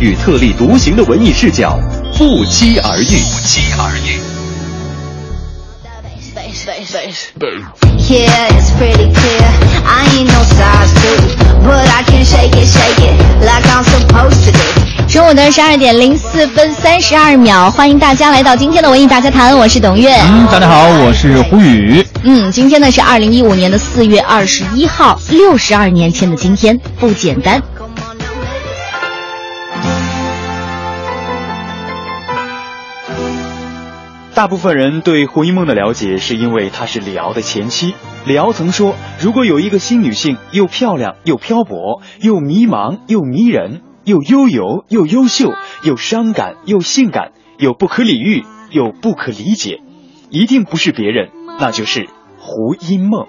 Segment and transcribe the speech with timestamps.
[0.00, 1.78] 与特立独行的文艺视角
[2.16, 3.04] 不期而遇。
[3.04, 4.18] 不期而遇。
[8.08, 9.44] Yeah, it's pretty clear.
[9.84, 11.20] I ain't no size two,
[11.62, 14.58] but I can shake it, shake it like I'm supposed to do.
[15.06, 20.14] 中午的十二点零四分三十二秒，欢迎大家来到今天的文艺大家谈，我是董月。
[20.14, 22.04] 嗯，大家好，我是胡宇。
[22.22, 27.62] 嗯，今天呢是二零一五年的四月二十一号，六十二年前的今天，不简单。
[34.40, 37.94] 大部分人对胡因梦的了解，是因为她是李敖的前妻。
[38.24, 45.52] 李敖曾说，如果有一个新女性，又漂亮又漂泊，又迷茫又迷人，又悠游又优秀，
[45.84, 49.82] 又伤感又性感，又不可理喻又不可理解，
[50.30, 51.28] 一定不是别人，
[51.58, 53.26] 那就是胡因梦。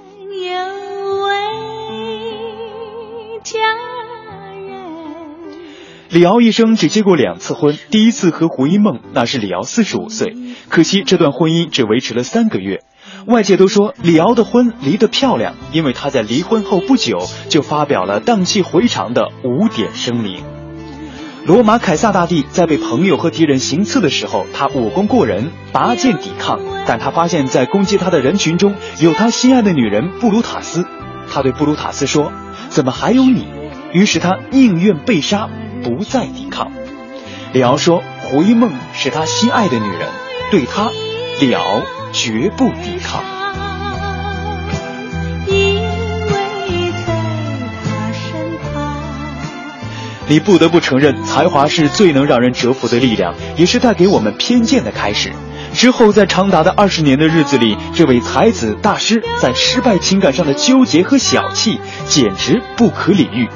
[6.11, 10.35] 李敖一生只结过两次婚，第一次和胡因梦，那是李敖四十五岁，
[10.67, 12.81] 可惜这段婚姻只维持了三个月。
[13.27, 20.43] 外界都说李敖的婚离得漂亮，因为他在离婚后不久就发表了荡气回肠的五点声明。
[21.45, 30.85] 罗马凯撒大帝在被朋友和敌人行刺的时候，他武功过人，拔剑抵抗，但他发现，在攻击他的人群中有他心爱的女人布鲁塔斯，
[31.31, 32.33] 他对布鲁塔斯说
[32.67, 33.47] ：“怎么还有你？”
[33.93, 35.47] 于是他宁愿被杀。
[35.83, 36.71] 不再抵抗。
[37.53, 40.07] 李敖说：“胡因梦是他心爱的女人，
[40.51, 40.89] 对他，
[41.39, 41.61] 李敖
[42.13, 43.23] 绝不抵抗。”
[50.27, 55.33] 你不得不承认，才华是最能让人折服的力量，也是带给我们偏见的开始。
[55.73, 63.49] 之后，在长达的二十年的日子里，这位才子大师在失败情感上的纠结和小气，简直不可理喻。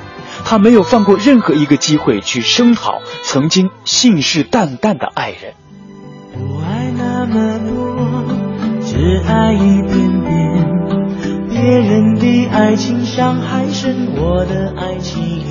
[0.46, 5.54] 他没有放过任何一个机会去声讨曾经信誓旦旦的爱人。
[6.34, 10.36] 不爱那么多，只爱一点点。
[11.50, 15.42] 别人的爱情伤害深，我的爱情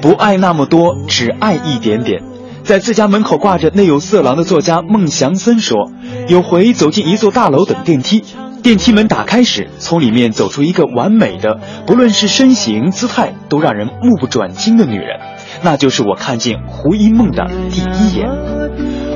[0.00, 2.22] 不爱那么多，只爱一点点。
[2.62, 5.90] 在自家门口挂着内有色狼的作家孟祥森说，
[6.28, 8.22] 有回走进一座大楼等电梯。
[8.64, 15.20] 电梯门打开时，从里面走出一个完美的，不论是身形姿态都让人目不转睛的女人，
[15.62, 18.26] 那就是我看见胡因梦的第一眼。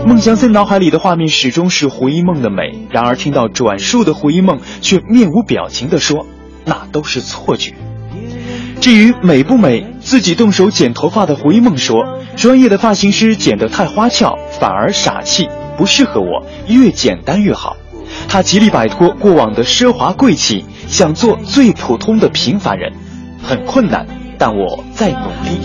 [0.07, 6.27] 孟祥森脑海里的画面始终是胡因梦的美，然而听到转述的胡因梦却面无表情地说
[6.67, 7.73] ：“那都是错觉。”
[8.83, 15.49] 至于美不美，自己动手剪头发的胡因梦说：“专业的发型师剪得太花俏，反而傻气，
[15.79, 17.79] 不适合我，越简单越好。”
[18.29, 22.93] 他极力摆脱过往的奢华贵气，想做最普通的平凡人，
[23.43, 24.07] 很困难，
[24.39, 25.59] 但我在努力。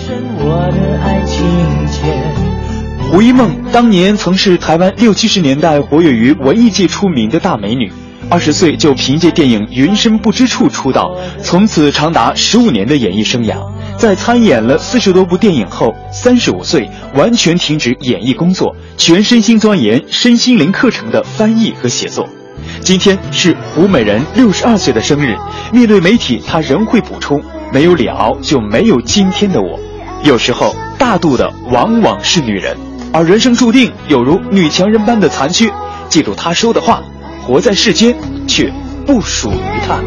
[3.11, 7.91] 胡一梦当年曾是台湾六七十年代活跃于文艺界出名的大美女，
[8.29, 13.72] 二十岁就凭借电影《云深不知处》出道，从此长达十五年的演艺生涯。
[14.03, 22.27] 在参演了四十多部电影后，三十五岁完全停止演艺工作，全身心钻研身心灵课程的翻译和写作。
[22.81, 25.37] 今天是胡美人六十二岁的生日，
[25.71, 29.79] 面对媒体，她仍会补充：“没有李敖，就没有今天的我。”
[30.21, 32.75] 有时候，大度的往往是女人，
[33.13, 35.71] 而人生注定有如女强人般的残缺。
[36.09, 37.01] 记住她说的话
[37.41, 38.13] ：“活在世间，
[38.49, 38.69] 却
[39.05, 39.97] 不属于她。”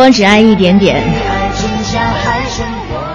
[0.00, 1.02] 多，只爱一点点。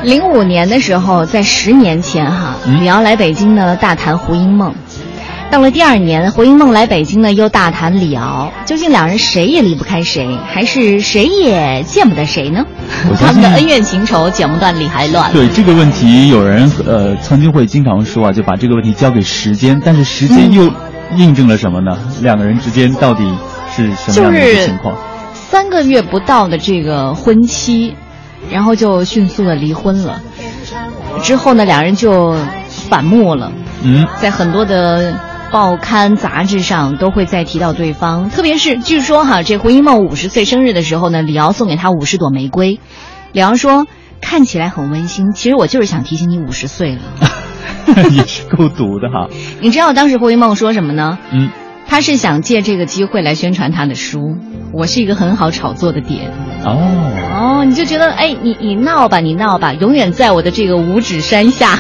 [0.03, 4.71] 零五年的时候，在十年前哈，嗯李敖来北京呢，大谈胡因梦。
[5.49, 8.51] 到了第二年，胡因梦来北京呢，又大谈李敖。
[8.65, 12.63] 究竟两人谁也离不开谁，还是谁也见不得谁呢？
[13.19, 15.33] 他们的恩怨情仇剪不断，理还乱。
[15.33, 20.71] 对这个问题，有人呃曾经会经常说啊，就把这个问题交给时间，但是时间又
[21.15, 21.97] 印证了什么呢？
[22.21, 23.23] 两个人之间到底
[23.75, 24.95] 是什么样的一个情况？
[25.55, 27.95] 三个月不到的这个婚期，
[28.51, 30.21] 然后就迅速的离婚了。
[31.23, 32.35] 之后呢，两人就
[32.67, 35.17] 反目了，嗯，在很多的
[35.53, 38.29] 报刊杂志上都会再提到对方。
[38.29, 42.81] 特别是据说哈，这胡因梦五十岁生日的时候呢，李敖送给她五十朵玫瑰。
[43.31, 43.87] 李敖说
[44.19, 47.01] ：“看起来很温馨，其实我就是想提醒你五十岁了。
[48.11, 49.29] 也是够毒的哈。
[49.63, 51.17] ”你知道当时胡因梦说什么呢？
[51.31, 51.49] 嗯，
[51.87, 54.35] 他是想借这个机会来宣传他的书。
[54.73, 56.31] 我是一个很好炒作的点。
[56.65, 61.79] 哦，哦，你就觉得哎，你你闹吧，你闹吧，永远在我的这个五指山下，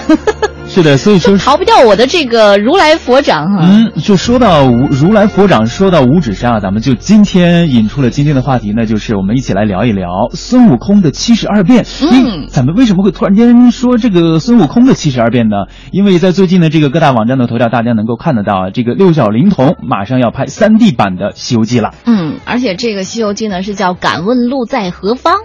[0.75, 11.85] 是的，所以说逃不掉我的这个如来佛掌哈、嗯，就说到无如来佛掌，说到五指山啊，咱们就今天引出了今天的话题呢，就是我们一起来聊一聊孙悟空的七十二变。
[12.01, 15.55] 嗯咱们为什么会突然间说这个孙悟空的七十二变呢？
[15.91, 21.93] 因为在最近的这个各大网站的头条，大家能够看得到啊，这个六小龄童马上要拍三 D 版的《西游记》了。
[22.05, 25.35] 嗯，而且这个《西游记》呢是叫“敢问路在何方”，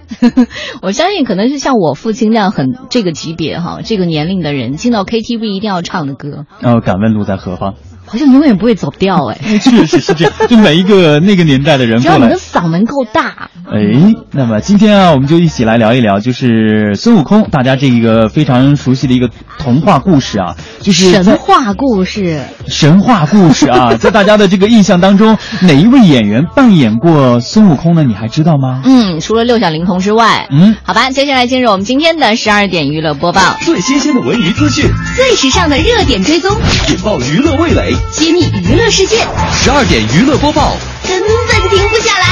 [0.82, 7.74] 我相信可能是像我父亲那样很这个级别哈，这个年龄的人进到 tv 一定要唱的歌，哦敢问路在何方？
[8.10, 9.38] 好像永远不会走掉哎。
[9.62, 12.40] 确实是这样，就每一个那个年代的人过来只要你的。
[12.40, 22.42] 嗓门够大，哎，那么今天啊，我们就一起来聊一聊，就是孙悟空，大家这个非常熟悉的一个童话故事啊，就是神话故事。
[22.66, 28.02] 神话故事啊， 在大家的这个印象当中，哪一位演员扮演过孙悟空呢？
[28.02, 28.82] 你还知道吗？
[28.84, 34.84] 嗯，除了六小龄童之外，嗯，好吧，接下来进入我们今天的十二点娱乐播报，最新鲜的文娱资讯，
[35.14, 36.50] 最时尚的热点追踪，
[36.90, 37.94] 引爆娱乐味蕾。
[38.10, 39.18] 揭秘娱乐世界，
[39.52, 40.76] 十二点娱乐播报，
[41.06, 42.26] 根本停不下来。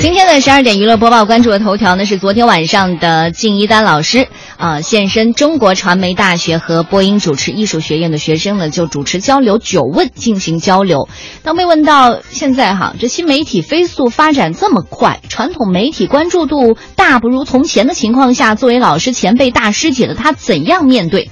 [0.00, 11.08] 今天的十二点娱乐播报关注的头条呢是昨天晚上的靳一丹老师啊、呃现身中国传媒大学和播音主持艺术学院的学生呢就主持交流九问进行交流。
[11.44, 21.30] 当被问到现在哈这新媒体飞速发展这么快，传统媒体关注度大不如从前的情况下，作为老师前辈大师姐的他怎样面对？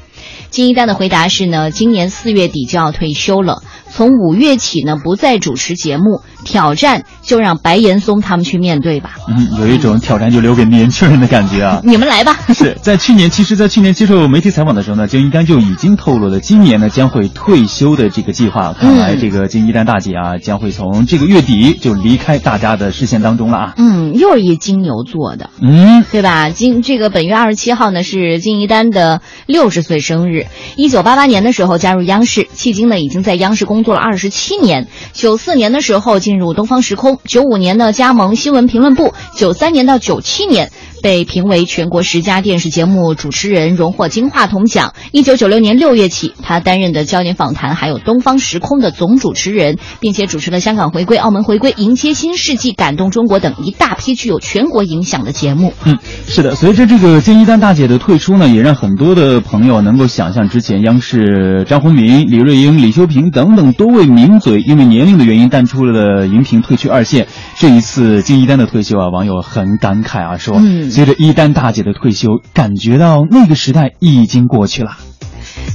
[0.50, 3.62] 金一丹的回答是呢，今年四月底就要退休了，
[4.00, 9.16] 从五月起呢不再主持节目，挑战就让白岩松他们去面对吧。
[9.28, 11.80] 嗯，有一种挑战就留给年轻人的感觉啊。
[11.84, 12.34] 你们来吧。
[12.54, 18.72] 是在去年，其实，在去年接受媒体采访的时候呢，金一丹就已经透露了今年呢将会退休的这个计划。
[18.72, 23.74] 看来这个金一丹大姐啊，将会从这个月底就离开大家的视线当中了啊。
[23.76, 26.48] 嗯，又是一金牛座的，嗯，对吧？
[26.48, 30.46] 金这个本月二十七号呢是金一丹的六十岁生日。
[30.76, 34.88] 一九八八年的时候加入央视，迄今呢已经在央视工作了二十七年。
[35.12, 40.70] 九四年的时候进入东方时空，九五年呢加盟新闻评论部，九三年到九七年
[41.02, 44.94] 被评为全国十佳电视节目主持人，荣获金话筒奖。
[45.12, 55.72] 一九九六年六月起，他担任的焦点访谈还有东方时空的总主持人，并且主持了香港回归、澳门回归、迎接新世纪、感动中国等一大批具有全国影响的节目。
[55.84, 67.26] 嗯，是的，随着这个金一丹大姐的退出呢，也让很多的朋友能够想象之前央视张宏民、李瑞英、李修平等等多位名嘴因为年龄的原因淡出了荧屏，退去二线。
[67.58, 74.96] 这一次金一丹的退休啊，网友很感慨啊，说、嗯随着一丹大姐的退休，感觉到那个时代已经过去了。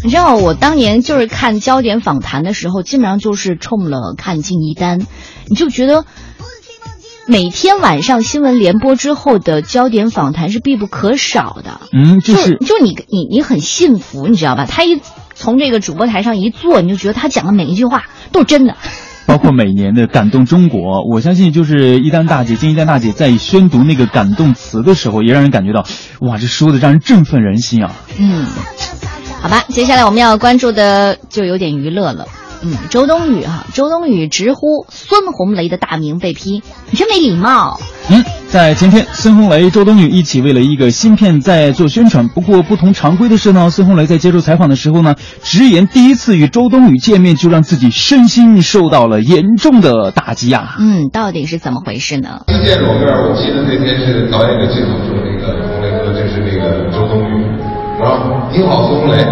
[0.03, 4.99] 你知道我当年就是看焦点访谈的时候，基本上就是冲了看敬一丹，
[5.47, 6.05] 你就觉得
[7.27, 11.81] 每天晚上新闻联播之后的焦点访谈是必不可少的。
[11.91, 14.65] 嗯，就是就你你你很幸福，你知道吧？
[14.65, 15.01] 他一
[15.33, 18.75] 从这个主播台上一坐，你就觉得他讲的每一句话都是真的。
[19.25, 25.85] 包括每年的感动中国，我相信就是一丹大姐、金一丹大姐在宣读那个感动词的时候，也让人感觉到，
[26.19, 27.91] 哇，这说的让人振奋人心啊。
[28.19, 28.45] 嗯，
[29.41, 32.27] 好吧，接下来我们要关注的就有点娱乐了。
[32.63, 37.79] 嗯，周冬雨哈、周冬雨直呼孙红雷的大名被批，你真没礼貌。
[38.09, 42.27] 嗯，在前天，孙红雷、周冬雨一起为了一个新片在做宣传。
[42.27, 50.75] 不过不同常规的是呢，孙红雷在接受采访的时候呢，直言第一次与周冬雨见面就让自己身心受到了严重的打击啊。
[50.79, 52.41] 嗯，到底是怎么回事呢？
[52.47, 57.43] 一见我面儿，我记得那天是导演的镜头说那个红雷哥，这是那个周冬雨，
[57.97, 58.49] 是吧？
[58.51, 59.25] 你好，孙红雷。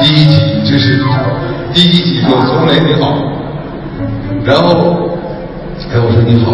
[0.00, 1.02] 第一集就是
[1.72, 3.14] 第一集就孙雷你好，
[4.44, 5.08] 然后，
[5.92, 6.50] 哎，我说你好，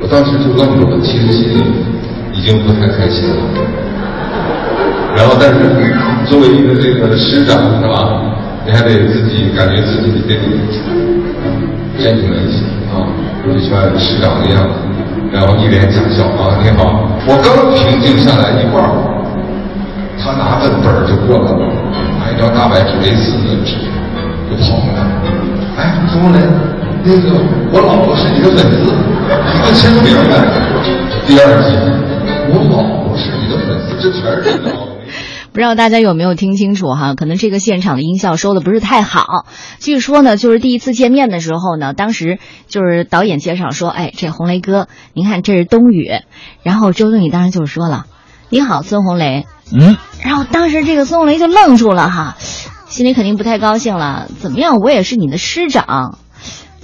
[0.00, 1.64] 我当时就愣住了，其实心里
[2.34, 3.36] 已经不太开心了。
[5.16, 5.56] 然后，但是
[6.28, 8.20] 作为一个这个师长是吧？
[8.66, 10.36] 你还得自己感觉自己得
[11.98, 12.60] 坚定一些
[12.92, 13.08] 啊，
[13.42, 14.74] 就像师长那样子，
[15.32, 17.08] 然后一脸假笑啊，你好。
[17.26, 18.92] 我刚平静下来一会儿，
[20.20, 21.72] 他拿本本儿就过来了，
[22.20, 23.76] 拿一张大白纸 A4 的纸
[24.50, 25.10] 就跑回来了。
[25.76, 26.40] 哎，孙红雷，
[27.04, 27.38] 那个
[27.72, 28.82] 我老婆是你的粉丝，
[29.54, 30.34] 一个签名呗。
[31.26, 31.70] 第二集，
[32.52, 34.50] 我老婆是你的粉丝，这全是。
[35.52, 37.14] 不知道大家有没有听清楚哈？
[37.14, 39.46] 可能这个现场的音效收的不是太好。
[39.78, 46.08] 据说呢，就是第一次见面的时候呢，当时就是导演介绍说，哎，这红雷哥，您看这是冬雨，
[46.62, 48.06] 然后周冬雨当时就说了，
[48.48, 49.46] 你好，孙红雷。
[49.72, 52.36] 嗯，然后当时这个孙红雷就愣住了哈，
[52.90, 54.26] 心里肯定不太高兴了。
[54.40, 56.18] 怎么样，我也是你的师长。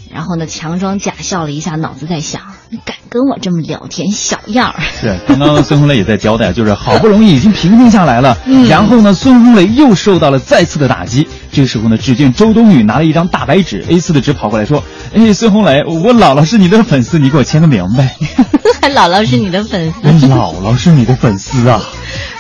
[0.09, 4.81] 然后呢，强装假笑了一下，脑子在想：你敢跟我这么聊天，小样儿！
[4.81, 11.29] 是，刚刚孙红雷也在交代，就是好不容易已经平静下来了，嗯然后呢，孙红雷又受到了再次的打击。
[11.53, 14.83] 这个时候呢，只见周冬雨拿了一张大白纸 A4 的纸跑过来说
[15.13, 18.15] ：“哎，孙红雷，我姥姥是你的粉丝，你给我签个名呗。
[18.81, 21.83] 还姥姥是你的粉丝，姥姥是你的粉丝啊。”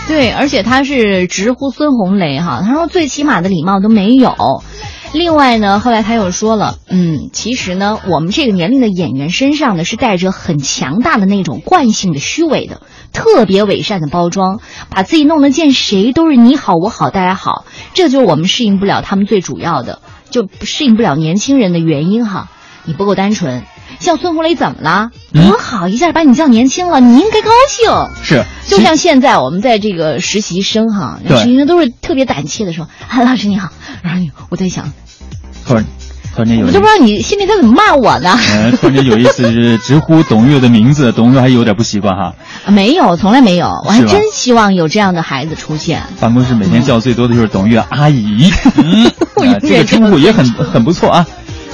[0.08, 4.34] 对，而且他是直呼孙红雷哈，他说最起码的礼貌都没有。
[5.12, 12.82] 另外呢，后来他又说了，嗯，其实呢，我们这个年龄的演员身上呢是带着很强大的那种惯性的虚伪的，
[13.12, 14.60] 特别伪善的包装，
[14.90, 22.48] 把自己弄得见谁都是你好我好大家好，这就是我们适应不了他们最主要的，就适应不了年轻人的原因哈。
[22.84, 23.64] 你不够单纯，
[24.00, 25.10] 像孙红雷怎么了？
[25.32, 27.90] 嗯多好，一下把你叫年轻了，你应该高兴。
[28.22, 33.68] 是，就像现在我们在这个实习生哈，实习生都是特别胆怯的说：“啊， 老师你好。”
[34.02, 34.92] 然后我在想，
[35.66, 35.84] 突然
[36.34, 38.38] 突然间有我都不知道你心里在怎么骂我呢？
[38.52, 42.34] 呃，突然间有意思是直呼董月的名字， 董月还有点不习惯哈。
[42.66, 46.02] 啊没有，从来没有，我还真希望有这样的孩子出现。
[46.20, 48.50] 办公室每天叫最多的就是董月阿姨，
[49.60, 51.26] 这个称呼也很很不错啊。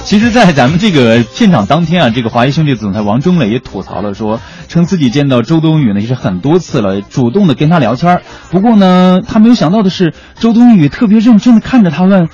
[0.05, 8.21] 其实，在咱们这个现场当天啊，这个华谊兄弟总裁王中磊也吐槽了说，称自己见到周冬雨呢也是很多次了，主动的跟他聊天儿。
[8.51, 12.27] 不过呢，他没有想到的是，周冬雨特别认真的看着他问，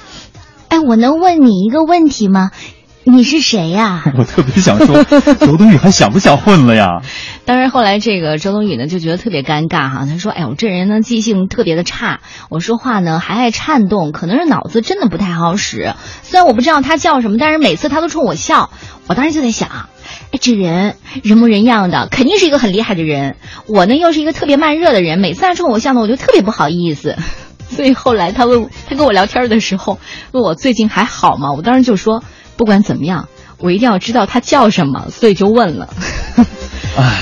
[0.68, 2.50] 哎，我能问你一个问题吗？
[3.06, 5.04] 你是谁呀、 我特别想说，
[5.40, 7.02] 周冬雨还想不想混了呀？
[7.46, 15.94] 当然，后来这个周冬雨呢就觉得特别尴尬哈，她说：“哎，我这人呢记性特别的差，我说话呢还爱颤动，可能是脑子真的不太好使。
[16.22, 18.70] 虽然我不知道他叫什么，但是每次他都冲我笑。
[19.08, 19.90] 我当时就在想，
[20.32, 23.38] 哎，这人人模人样的，肯定是一个很厉害的人。
[23.66, 27.16] 我呢又是一个特别慢热的人，每次他冲我笑呢，我就特别不好意思。
[27.70, 30.00] 所以后来他问他跟我聊天的时候，
[30.32, 31.54] 问我最近还好吗？
[31.54, 32.24] 我当时就说，
[32.60, 35.88] 不管怎么样，我一定要知道他叫什么，所以就问了。
[36.98, 37.22] 唉，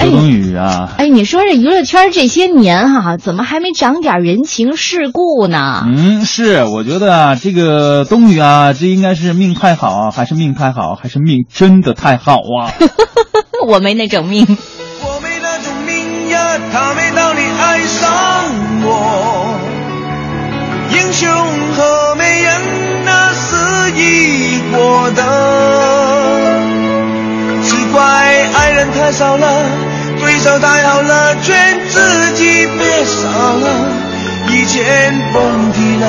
[0.00, 5.84] 周冬雨啊，哎，你说这娱乐圈这些年哈、怎么还没长点人情世故呢？
[5.86, 12.72] 嗯，是，我觉得啊，这个冬雨啊，这应该是命太好啊，还是命太好，还是命真的太好啊？
[13.68, 14.46] 我没那种命。
[14.46, 18.10] 我没那种命呀，他没道理爱上
[18.82, 19.58] 我。
[20.92, 21.28] 英雄
[21.76, 22.69] 和美人那
[23.90, 25.22] 是一国的，
[27.64, 28.02] 只怪
[28.54, 29.64] 爱人太少了，
[30.20, 33.88] 对手太好了，劝自己别傻了，
[34.48, 36.06] 以前甭提了，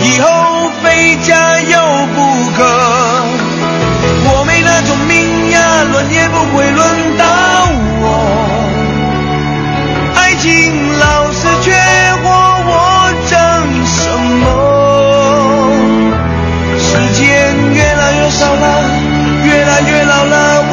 [0.00, 1.78] 以后非加油
[2.14, 2.20] 不
[2.56, 2.64] 可。
[4.26, 7.24] 我没那种命呀，轮也不会轮到。
[19.80, 20.63] 越来越老了，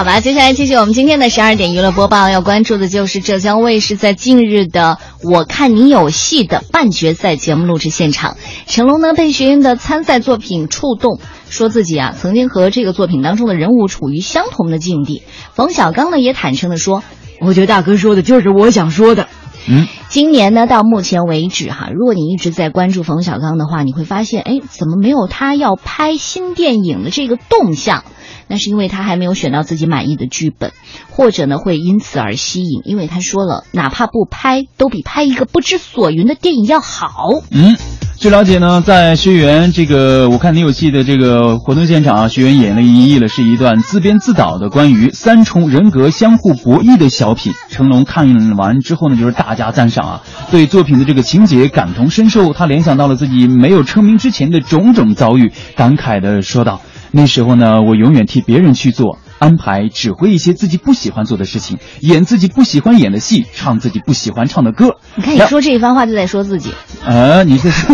[0.00, 4.96] 好吧，接下来继续我们今天的十二点娱乐播报，要关注的就是浙江卫视在近日的
[5.30, 8.38] 《我看你有戏》的半决赛节目录制现场。
[8.66, 15.22] 成龙呢被学员的参赛作品触动，说自己啊曾经和这个作品当中的人物处于相同的境地。
[15.52, 17.02] 冯小刚呢也坦诚的说
[17.38, 19.28] ：“我觉得大哥说的就是我想说的。”
[19.68, 28.02] 嗯，今年呢，到目前为止哈，如果你一直在关注冯小刚的话，你会发现，哎，怎么没有他要拍新电影的这个动向？
[28.50, 30.72] 那是因为他还没有选到自己满意的剧本，
[31.08, 37.28] 或者呢会因此而吸引，因为他说了，哪怕不拍，都比拍一个不知所云的电影要好。
[37.52, 37.76] 嗯，
[38.18, 47.52] 据了解呢，在学员这个我看你有戏的这个活动现场啊，学员演了一了是一段自编自导的关于三重人格相互博弈的小品。
[47.70, 56.80] 成龙看完之后呢，就是大加赞赏啊，对作品的这个情节感同身受，他联想到了自己没有成名之前的种种遭遇，感慨的说道
[57.12, 64.98] ：“那时候呢，我永远替别人去做。”安排指挥一些自己不喜欢做的事情，演自己不喜欢演的戏，唱自己不喜欢唱的歌。
[65.14, 66.74] 你看，你说这一番话就在说自己。
[67.06, 67.86] 啊，你这是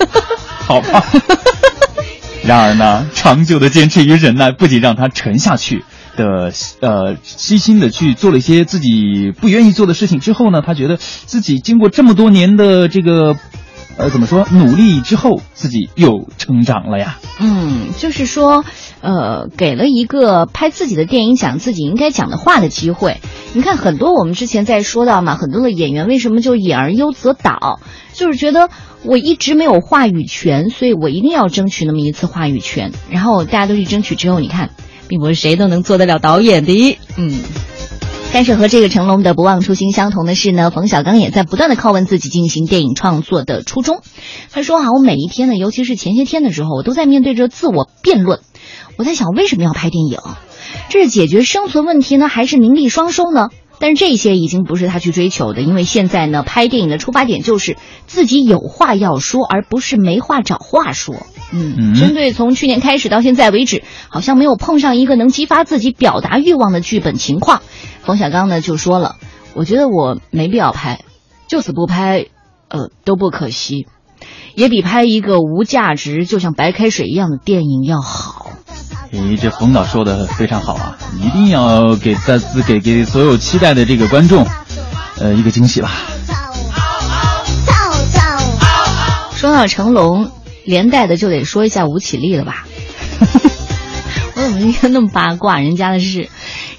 [0.66, 1.04] 好吧？
[2.42, 5.84] 然而呢，长久的坚持与忍耐，不仅让他沉下去
[6.16, 6.50] 的
[6.80, 13.36] 呃悉心的去做了一些自己不愿意做的事情之后呢，他觉得自己经过这么多年的这个。
[13.96, 14.46] 呃，怎么说？
[14.50, 17.18] 努力之后，自己又成长了呀。
[17.40, 18.64] 嗯，就是说，
[19.00, 23.18] 呃，给了一个拍自己的电影讲自己应该讲的话的机会。
[23.52, 27.78] 你看，很多我们之前在说到嘛，很多的演员为什么就演而优则导，
[28.12, 28.68] 就是觉得
[29.04, 32.92] 我一直没有话语权，所以我一定要争取那么一次话语权。
[33.10, 34.70] 然后大家都去争取之后，你看，
[35.06, 36.98] 并不是谁都能做得了导演的。
[37.16, 37.38] 嗯。
[38.34, 44.00] 但是和这个成龙的不忘初心相同的是呢，冯小刚也在不断的拷问自己进行电影创作的初衷。
[44.50, 48.40] 他说啊，我每一天呢，尤其是前些天的时候，我都在面对着自我辩论。
[48.96, 50.18] 我在想，为什么要拍电影？
[50.88, 53.50] 这是解决生存问题呢，还是名利双收呢？
[53.78, 57.76] 但是这些已经不是他去追求的，因为现在呢，拍电影的出发点就是
[58.08, 61.14] 自己有话要说，而不是没话找话说。
[61.52, 67.62] 嗯，针对从去年开始到现在为止，好像没有碰上一个能激发自己表达欲望的剧本情况，
[68.02, 69.16] 冯小刚呢就说了
[69.54, 71.04] ：“我觉得我没必要拍，
[71.46, 72.26] 就此不拍，
[72.68, 73.86] 呃，都不可惜，
[74.56, 78.50] 也比拍一个无价值就像白开水一样的电影要好。”
[79.12, 84.44] 诶，这冯导说的非常好啊，一定要给再次给给所有期待的这个观众，
[85.20, 85.92] 呃，一个惊喜吧。
[89.36, 90.30] 说到成龙。
[90.64, 92.66] 连带的就得说一下吴绮莉了吧？
[94.36, 95.60] 我怎么今天那么八卦？
[95.60, 96.28] 人家的事，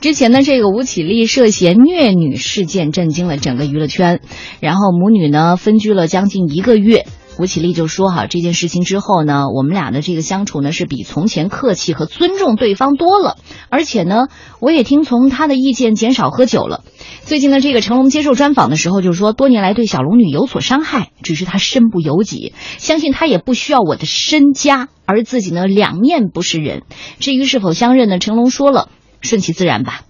[0.01, 4.19] 之前的这个吴绮莉涉嫌虐女事件震惊了整个娱乐圈，
[4.59, 7.05] 然后母女呢分居了将近一个月。
[7.37, 13.37] 吴绮莉就说：“哈，这件事情之后呢，我们俩的这个相处呢是比从前客气和尊重对方多了，
[13.69, 14.27] 而且呢，
[14.61, 16.83] 我也听从他的意见减少喝酒了。
[17.23, 26.83] 最近呢，这个成龙接受专访的时候就是说，多年来对小龙女有所伤害，只是他身不由己，相信他也不需要我的身家，而自己呢两面不是人。
[27.19, 28.87] 至于是否相认呢，成龙说了，
[29.21, 30.01] 顺其自然吧。”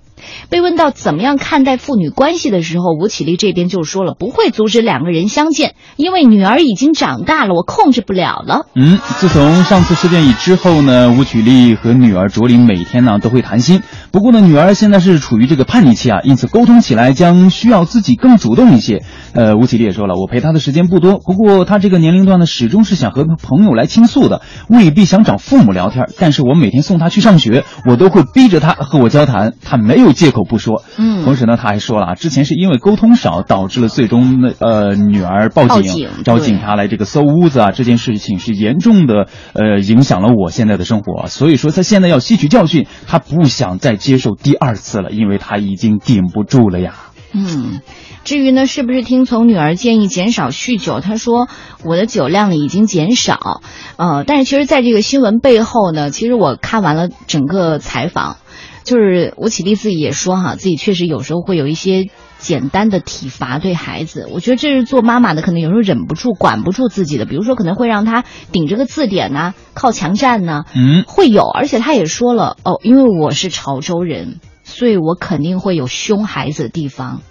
[0.50, 8.68] 被问到怎么样看待父女关系的时候，吴绮莉这边就说了，不会阻止两个人相见，因为女儿已经长大了，我控制不了了。
[8.76, 13.82] 嗯，自从上次事件以之后呢，吴绮莉和女儿卓琳每天呢都会谈心。
[14.12, 19.04] 不过呢，女儿现在是处于这个叛逆期啊，因此沟通起来将需要自己更主动一些。
[19.34, 26.06] 呃，吴绮莉也说了，我陪她的时间不多，不过她这个年龄段呢，始终是想和朋友来倾诉的，未必想找父母聊天。
[26.18, 30.84] 但是我每天送她去上学，我都会逼着她和我交谈，她没有借口不说。
[30.98, 46.96] 嗯，同时呢，他还说了啊，之前是因为沟通少，导致了最终那呃女儿报警，找警察来这个搜屋子啊，这件事情是严重的呃影响了我现在的生活，所以说他现在要吸取教训，他不想再接受第二次了，因为他已经顶不住了呀。
[47.34, 47.82] 嗯。
[48.24, 51.00] 至于呢，是不是听从女儿建议减少酗酒？
[51.00, 51.48] 他说
[51.84, 53.62] 我的酒量呢已经减少，
[53.98, 58.38] 呃，但是其实在这个新闻背后呢，其实我看完了整个采访，
[58.86, 64.30] 就是吴绮莉自己也说哈，自己确实有时候会有一些简单的体罚对孩子。
[64.32, 71.44] 我觉得这是做妈妈的可能有时候忍不住管不住自己的，比如说可能会让他顶着个字典呐，靠墙站呐，嗯，会有。
[71.44, 77.22] 而且他也说了哦，因为我是潮州人，所以我肯定会有凶孩子的地方。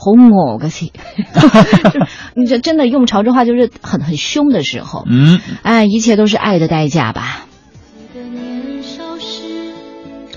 [0.00, 2.00] 哄我个去，就
[2.40, 7.47] 你这真的用潮州话就是很很凶的时候，嗯，哎，一切都是爱的代价吧。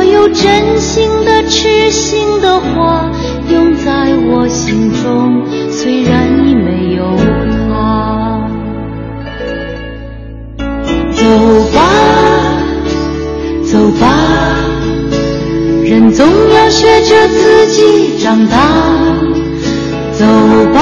[0.00, 3.10] 所有真心的、痴心的话，
[3.50, 7.04] 永在我心中，虽然已没有
[7.68, 8.48] 他。
[11.12, 11.22] 走
[11.74, 11.78] 吧，
[13.62, 14.08] 走吧，
[15.84, 18.56] 人总要学着自己长大。
[20.12, 20.24] 走
[20.72, 20.80] 吧，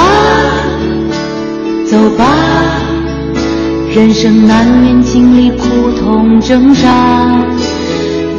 [1.91, 2.25] 走吧，
[3.93, 5.67] 人生难免经历苦
[5.99, 7.58] 痛挣扎。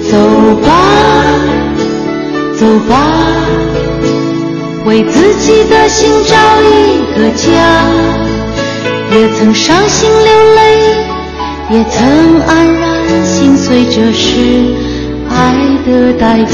[0.10, 0.18] 走
[0.56, 0.70] 吧，
[2.58, 2.96] 走吧，
[4.86, 7.46] 为自己的心找一个家。
[9.12, 10.62] 也曾伤心流泪，
[11.70, 14.74] 也曾黯然心碎，这是
[15.30, 16.52] 爱的代价。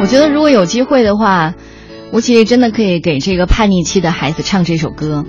[0.00, 1.54] 我觉得如果有机会的话，
[2.12, 5.24] 吴奇隆真的可以给这个叛逆期的孩子唱这首歌，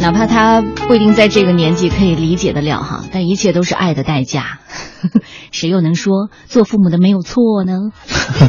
[0.00, 4.58] 哪怕他不一定在这个年纪可以理解得了哈，但一切都是爱的代价。
[5.52, 7.72] 谁又能说做父母的没有错呢？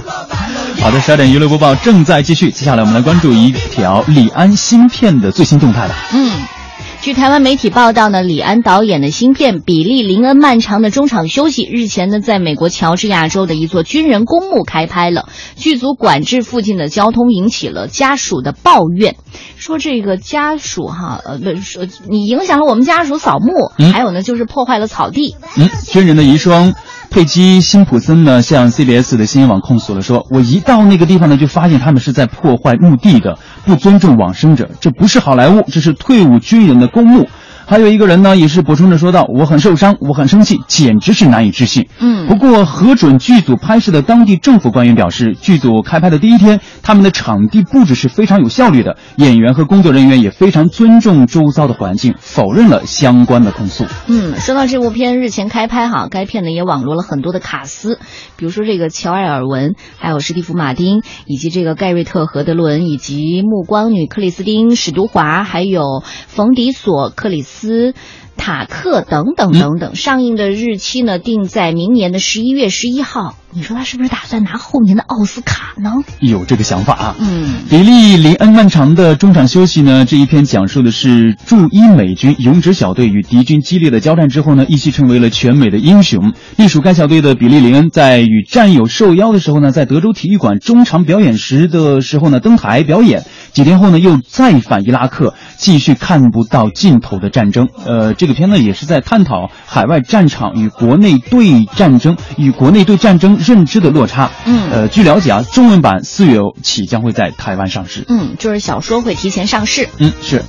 [0.81, 5.95] 好的，十二点娱乐播报正在继续，接下来我们来关注一条李安新片的最新动态吧。
[6.13, 6.58] 嗯。
[7.01, 15.29] 据台湾媒体报道呢，李安导演的新片《比利·林恩漫长的中场休息》日前呢，在美国乔治亚州的一座军人公墓开拍了。
[15.55, 19.15] 剧组管制附近的交通，引起了家属的抱怨，
[19.55, 25.37] 说这个家属哈，呃，不是说你影响了我们家属扫墓，还有呢，就是破坏了草地。
[25.55, 26.73] 嗯，军人的遗孀。
[27.09, 37.27] 佩吉·辛普森呢向 CBS 的新闻网控诉了，说我一到那个地方呢，就发现他们是在破坏墓地的，不尊重往生者，这不是好莱坞，这是退伍军人的公墓。
[37.69, 53.85] 还有一个人呢，也是补充着说道：“我很受伤，我很生气，简直是难以置信。”嗯，不过核准剧组拍摄的当地政府官员表示，剧组开拍的第一天，他们的场地布置是非常有效率的，演员和工作人员也非常尊重周遭的环境，否认了相关的控诉。
[54.07, 57.99] 嗯，说到这部片日前开拍哈，该片呢也网罗了很多的卡司，
[58.35, 67.58] 比如说这个乔埃尔文，还有史蒂夫马丁，以及这个盖瑞特何德伦，以及暮光女克里斯汀史都华，还有冯迪索克里斯。
[67.59, 67.93] 斯
[68.37, 73.35] 塔克等等等等，上映的日期呢定在明年的十一月十一号。
[73.51, 75.91] 你说他是不是打算拿后年的奥斯卡呢？
[76.19, 77.15] 有这个想法啊。
[77.19, 86.33] 嗯，比利·林恩漫长的中场休息呢，这一篇讲述的是驻伊美军勇者小队与敌军激烈的交战之后呢，一起成为了全美的英雄。
[86.57, 93.23] 隶属该小队的比利·林恩在与战友受邀的时候呢，在德州体育馆中场表演时的时候呢，登台表演。
[93.51, 97.67] 几天后呢，又再返伊拉克，继续看不到尽头的战争。
[97.83, 103.38] 呃，这个片呢，也是在探讨海外战场与国内对战争与国内对战争。
[103.39, 104.29] 认知的落差。
[104.45, 108.05] 嗯，呃，据了解啊，中文版四月起将会在台湾上市。
[108.07, 109.89] 嗯，就是小说会提前上市。
[109.97, 110.43] 嗯，是。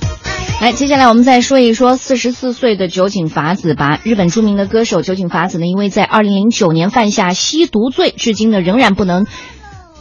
[0.61, 3.99] 来，接下来我们再说一说四十四岁的酒井法子吧。
[4.03, 9.25] 日本著名的歌手酒井法子呢，因为在二零零九年犯下吸毒罪，至今呢仍然不能，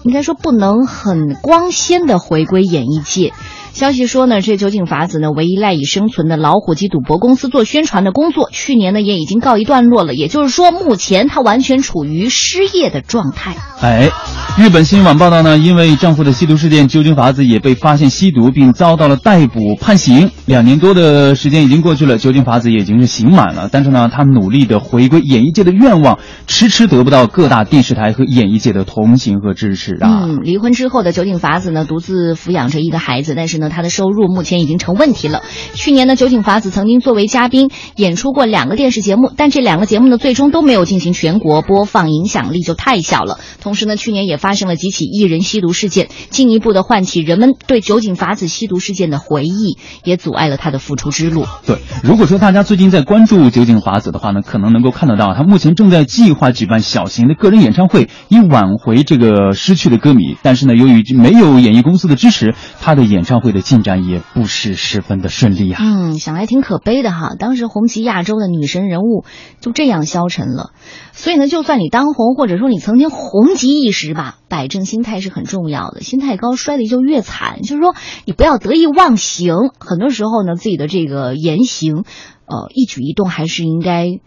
[0.03, 3.33] 应该说不能很光鲜的回归演艺界。
[3.72, 10.14] 消息说呢，这酒井法子呢，唯一赖以生存的老虎机赌博公司做宣传的工作，去年呢也已经告一段落了。
[10.14, 13.56] 也就是说，目前他完全处于失业的状态。
[13.80, 14.11] 哎，
[14.58, 20.30] 日本新闻网报道呢，因为丈夫的吸毒事件，酒井法子也被发现吸毒，并遭到了逮捕判刑。
[20.44, 23.70] 两年多的时间已经过去了，酒井法子也已经是刑满了。
[23.72, 30.24] 但是呢，他努力的回归演艺界的愿望，迟迟得不到各大电视台和演艺界的同情和支持啊。
[30.24, 33.70] 嗯，离婚之后的酒井法子呢，独自抚养着一个孩子，但是呢。
[33.70, 35.42] 他的收入目前已经成问题了。
[35.74, 43.38] 去年呢，酒井法子曾经作为嘉宾演出过两个电视节目，但这两个节目呢，最终都没有进行全国播放，影响力就太小了。
[43.62, 51.46] 同时呢，去年也发生了几起艺人吸毒事件，进一步的唤起人们对酒井法子吸毒事件的回忆，也阻碍了他的复出之路。
[51.64, 60.37] 对，如果说大家最近在关注酒井法子的话呢，可能能够看得到，他目前正在计划举办小型的个人演唱会，以挽回这个失去的歌迷。
[60.42, 63.61] 但是呢，由于没有演艺公司的支持，他的演唱会的。
[63.70, 65.81] 进展也不是十分的顺利啊。
[65.81, 67.37] 嗯，想来挺可悲的哈。
[67.38, 69.24] 当时红极亚洲的女神人物
[69.61, 70.70] 就这样消沉了。
[71.12, 76.00] 所以呢，就算你当红，或者说你曾经红极一时吧，摆正心态是很重要的。
[76.00, 77.62] 心态高，摔得就越惨。
[77.62, 79.54] 就是说，你不要得意忘形。
[79.78, 82.04] 很多时候呢，自己的这个言行，
[82.46, 84.20] 呃，一举一动还是应该。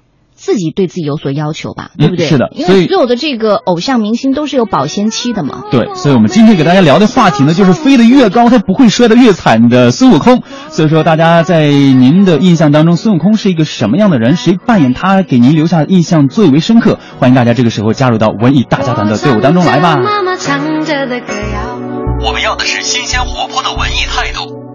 [0.44, 2.26] 自己对自己有所要求吧，对不对？
[2.26, 5.64] 是的，因为所有的这个偶像明星都是有保鲜期的嘛。
[5.72, 10.44] 对，所以我们今天给大家聊的话题呢，就是飞得越高，他不会摔得越惨的孙悟空。
[10.68, 14.36] 所以说，大家在您的印象当中，孙悟空是一个什么样的人？
[14.36, 17.00] 谁扮演他给您留下印象最为深刻？
[17.20, 19.98] 欢迎大家这个时候加入到文艺大家团的队伍当中来吧。
[22.20, 24.63] 我们要的是新鲜活泼的文艺态度。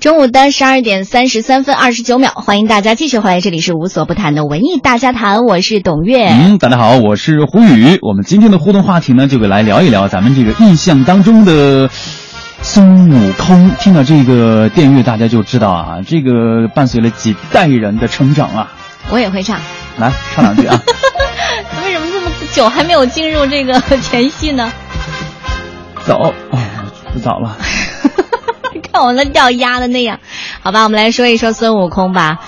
[0.00, 6.28] 中午的十二点三十三分二十九秒，欢迎大家继续回来，这里是无所不谈的文艺大家谈，我是董月。
[6.28, 7.98] 嗯，大家好，我是胡宇。
[8.00, 11.90] 我们今天的互动话题呢，就来聊一聊咱们这个印象当中的
[12.62, 13.72] 孙悟空。
[13.80, 18.72] 听到这个电乐，大家就知道啊，这个伴随了几代人的成长啊。
[19.10, 19.60] 我也会唱，
[19.98, 20.80] 来唱两句啊。
[21.84, 24.70] 为什么这么久还没有进入这个前戏呢？
[26.06, 26.70] 早哎，
[27.12, 27.56] 不早了。
[29.04, 30.20] 我那掉鸭的那样，
[30.60, 32.38] 好吧，我们来说一说孙悟空吧。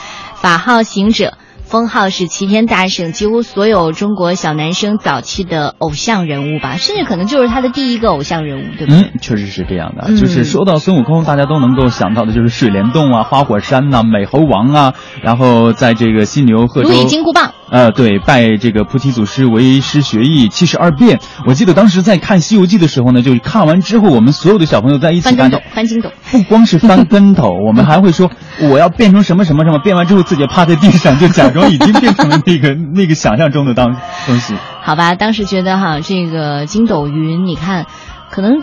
[0.41, 1.37] 法号行者，
[1.70, 9.02] 封号是齐天大圣，几乎所有中国小男生早期的偶像人物吧，甚至可能就是他的第一个偶像人物，对不对？
[9.02, 10.09] 嗯，确实是这样的。
[10.16, 16.88] 就是说到孙悟空，大家都能够想到的就是水帘洞啊、花果山呐、美猴王啊，然后在这个犀牛贺州。
[16.88, 17.54] 如意金箍棒。
[17.70, 21.20] 呃，对，拜这个菩提祖师为师学艺七十二变。
[21.46, 28.28] 我记得当时在看《西游记》的时候呢，就是看完之后，我们所有的小朋友在一起翻跟斗，翻筋斗，不光是翻跟头， 我们还会说
[28.68, 33.96] 我要变成什么什么什么，变完之后自己趴在地上，就假装已经变成了那个那个想象中的当
[34.27, 34.55] 东西。
[34.83, 37.87] 好吧，当时觉得哈，这个筋斗云，你看，
[38.31, 38.62] 可能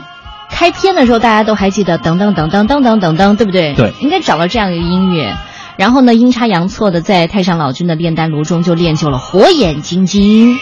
[0.49, 3.73] 开篇的时候大家都还记得，噔噔噔噔噔噔噔噔，对不对？
[3.73, 5.35] 对，应该找到这样一个音乐。
[5.77, 10.57] 然后呢，阴差阳错的在太上老君的炼丹炉中就练就了火眼金睛。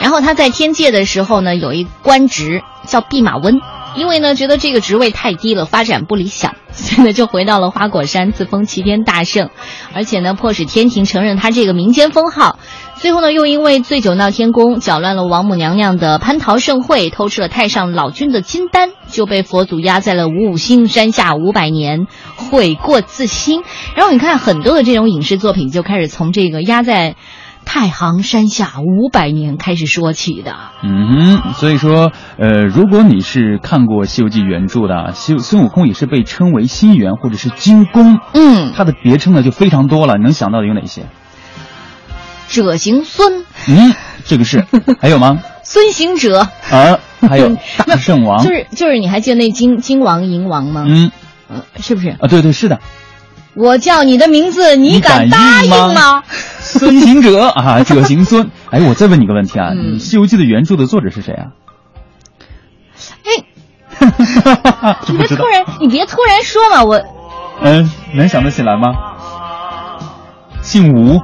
[0.00, 3.60] 然后他在天界的时候呢，有一官职叫弼马温，
[3.94, 9.50] 因为呢觉得这个职位太低了，发展不理想，所以呢就回到了花果山自封齐天大圣，
[9.94, 12.58] 而且呢迫使天庭承认他这个民间封号。
[12.96, 23.62] 最后呢又因为醉酒闹天宫，搅乱了王母娘娘的蟠桃盛会，偷吃了太上老君的金丹，就被佛祖压在了五五星山下五百年，悔过自新。
[23.96, 27.16] 然后你看很多的这种影视作品就开始从这个压在。
[27.64, 41.06] 太行山下五百年开始说起的，嗯哼，所以说，呃，如果你是看过《西游记》原著的，西孙悟空也是被称为心猿或者是金公，嗯，他的别称呢就非常多了，能想到的有哪些？
[42.48, 43.94] 者行孙，嗯，
[44.24, 44.66] 这个是，
[45.00, 45.38] 还有吗？
[45.62, 50.84] 孙行者啊，还有 大圣王，就是就是，你还记得那金金王银王吗？
[50.88, 51.12] 嗯，
[51.48, 52.08] 呃，是不是？
[52.08, 52.80] 啊，对对是的。
[53.54, 56.22] 我叫你的名字，你敢答应吗？
[56.60, 58.50] 孙行者啊，者行孙。
[58.70, 61.46] 哎，我再问你个问题啊，《西游记》的原著的作者是谁啊？
[63.26, 67.02] 哎，你别突然，你别突然说嘛，我。
[67.62, 68.88] 嗯，能想得起来吗？
[70.62, 71.20] 姓吴。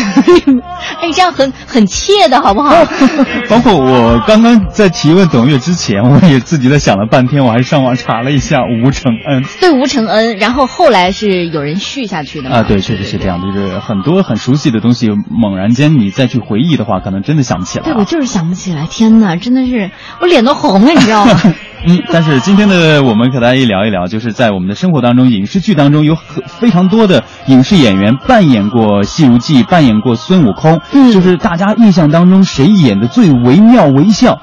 [1.00, 2.74] 哎，这样很很切的好不好？
[3.48, 9.44] 包括我刚刚在提问董月之前，我也自己在想了半天，我还上网查了一下吴承恩。
[9.60, 17.84] 对，吴承恩，然后后来是有人续下去的啊，对，确实是这样，就是很多很熟悉的东西，猛然间你再去回忆的话，可能真的想不起来。
[17.84, 18.86] 对，我就是想不起来。
[18.90, 21.40] 天哪，真的是我脸都红了，你知道吗？
[21.86, 34.40] 嗯，但是今天的我们和大家一聊一聊，就是在我们的生活当中，影视剧当中有很非常多的影视演员扮演过《西游记》，扮演过孙悟空，嗯，就是大家印象当中谁演的最惟妙惟肖？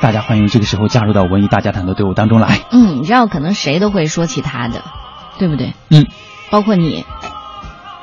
[0.00, 2.60] 大家欢迎这个时候加入到文艺大家谈的队伍当中来。
[2.70, 4.82] 嗯，你知道可能谁都会说起他的，
[5.38, 5.74] 对不对？
[5.90, 6.06] 嗯，
[6.50, 7.04] 包括你，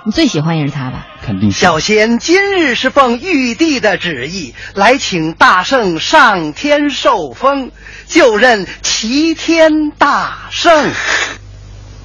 [0.04, 1.08] 你最喜欢也是他吧？
[1.28, 1.60] 肯定是。
[1.60, 7.72] 小仙今日是奉玉帝的旨意来请大圣上天受封。
[8.08, 10.94] 就任齐天大圣，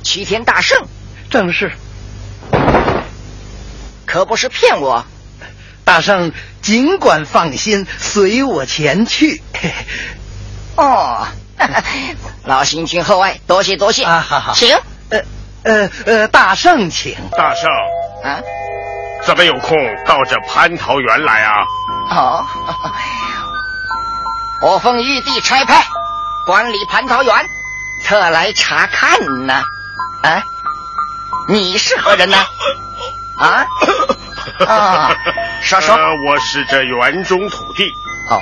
[0.03, 0.89] 齐天大圣，
[1.31, 1.71] 正是，
[4.05, 5.07] 可不是骗我。
[5.85, 9.41] 大圣尽管放心，随我前去。
[10.77, 11.29] 哦，
[12.47, 14.19] 老邢君厚爱，多谢多谢啊！
[14.19, 14.77] 好好，请。
[15.11, 15.21] 呃
[15.63, 17.15] 呃呃，大圣请。
[17.31, 17.71] 大圣
[18.25, 18.43] 啊，
[19.25, 21.63] 怎么有空到这蟠桃园来啊？
[22.11, 22.45] 哦。
[24.63, 25.83] 我奉玉帝差派，
[26.47, 27.35] 管理蟠桃园，
[28.05, 29.55] 特来查看呢。
[30.23, 30.43] 啊，
[31.49, 32.37] 你是何人呢？
[33.39, 33.67] 啊？
[34.67, 35.11] 啊，
[35.63, 35.95] 说说。
[35.95, 37.91] 呃，我是这园中土地。
[38.29, 38.39] 哦。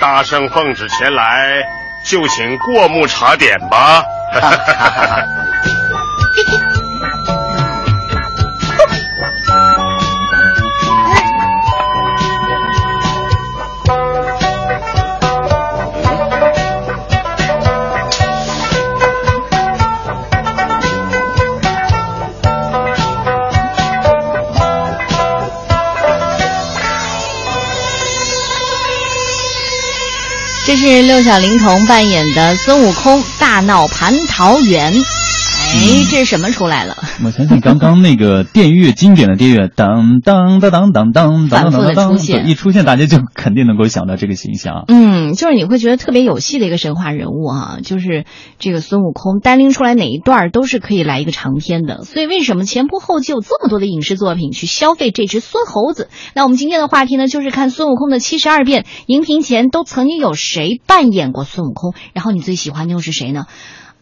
[0.00, 1.62] 大圣奉旨前来，
[2.04, 4.04] 就请过目查点吧。
[4.32, 5.24] 哈哈哈
[30.68, 34.92] 这是六小龄童扮演的孙悟空大闹蟠桃园。
[35.70, 36.96] 诶这是什么出来了？
[37.24, 42.48] 我想想刚刚那个电乐经典的电乐当当当当当当反复的出现。
[42.48, 44.84] 一出现大家就肯定能够想到这个形象。
[44.88, 48.24] 嗯就是你会觉得特别有戏的一个神话人物哈就是
[48.58, 52.02] 这个孙悟空单拎出来哪一段都是可以来一个长篇的。
[52.04, 56.08] 所以为什么前仆后继有这么多的影视作品去消费这只孙猴子？
[56.34, 58.86] 那我们今天的话题呢就是看孙悟空的七十二变。
[59.06, 61.94] 荧屏前都曾经有谁扮演过孙悟空？
[62.14, 63.44] 然后你最喜欢的又是谁呢？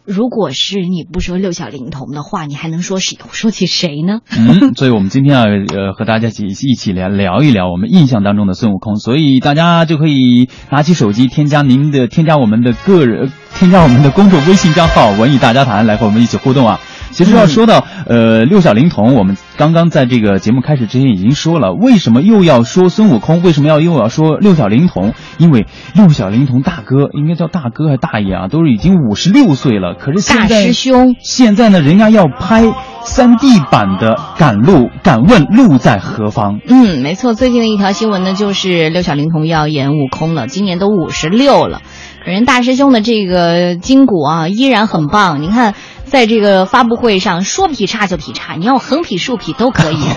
[0.07, 3.17] 如果是你不说六小龄童的话，你还能说谁？
[3.33, 4.21] 说起谁呢？
[4.31, 8.95] 嗯，所以我们今天啊，呃，和大家一起一起来聊一聊我们印象当中的孙悟空。
[8.95, 16.79] 所以大家就可以拿起手机，添加您的，添加我们的个人，添加我们的公众微信账号“文艺大家谈”，来和我们一起互动啊。
[17.17, 23.41] 其实要说到呃六小龄童，我们刚刚在这个节目开始之前已经说了，为什么又要说孙悟空？
[23.41, 25.15] 为什么要又要说六小龄童？
[25.39, 28.47] 因为六小龄童大哥应该叫大哥还是大爷啊？
[28.49, 29.95] 都是已经五十六岁了。
[29.95, 32.71] 可是现在师兄现在呢，人家要拍
[33.03, 36.59] 三 D 版的《赶路敢问路在何方》。
[36.67, 41.81] 嗯，没错，最近的一条新闻呢，就是六小龄童要演悟空了，今年都五十六了。
[42.25, 45.41] 人大师兄的这个筋骨啊，依然很棒。
[45.41, 45.75] 你看，
[46.07, 49.97] 在这个发布会上说劈叉就劈叉，你要横劈竖劈都可以。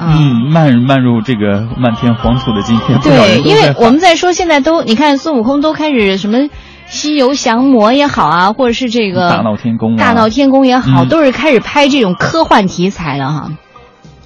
[0.00, 6.48] 嗯，漫漫入这个漫天黄土的今天，对，因为我们在说现在都，你看孙悟空都开始什么
[6.86, 13.50] 西游降魔也好啊，或者是这个大闹天宫，大闹天宫也好，都是开始拍这种科幻题材了哈。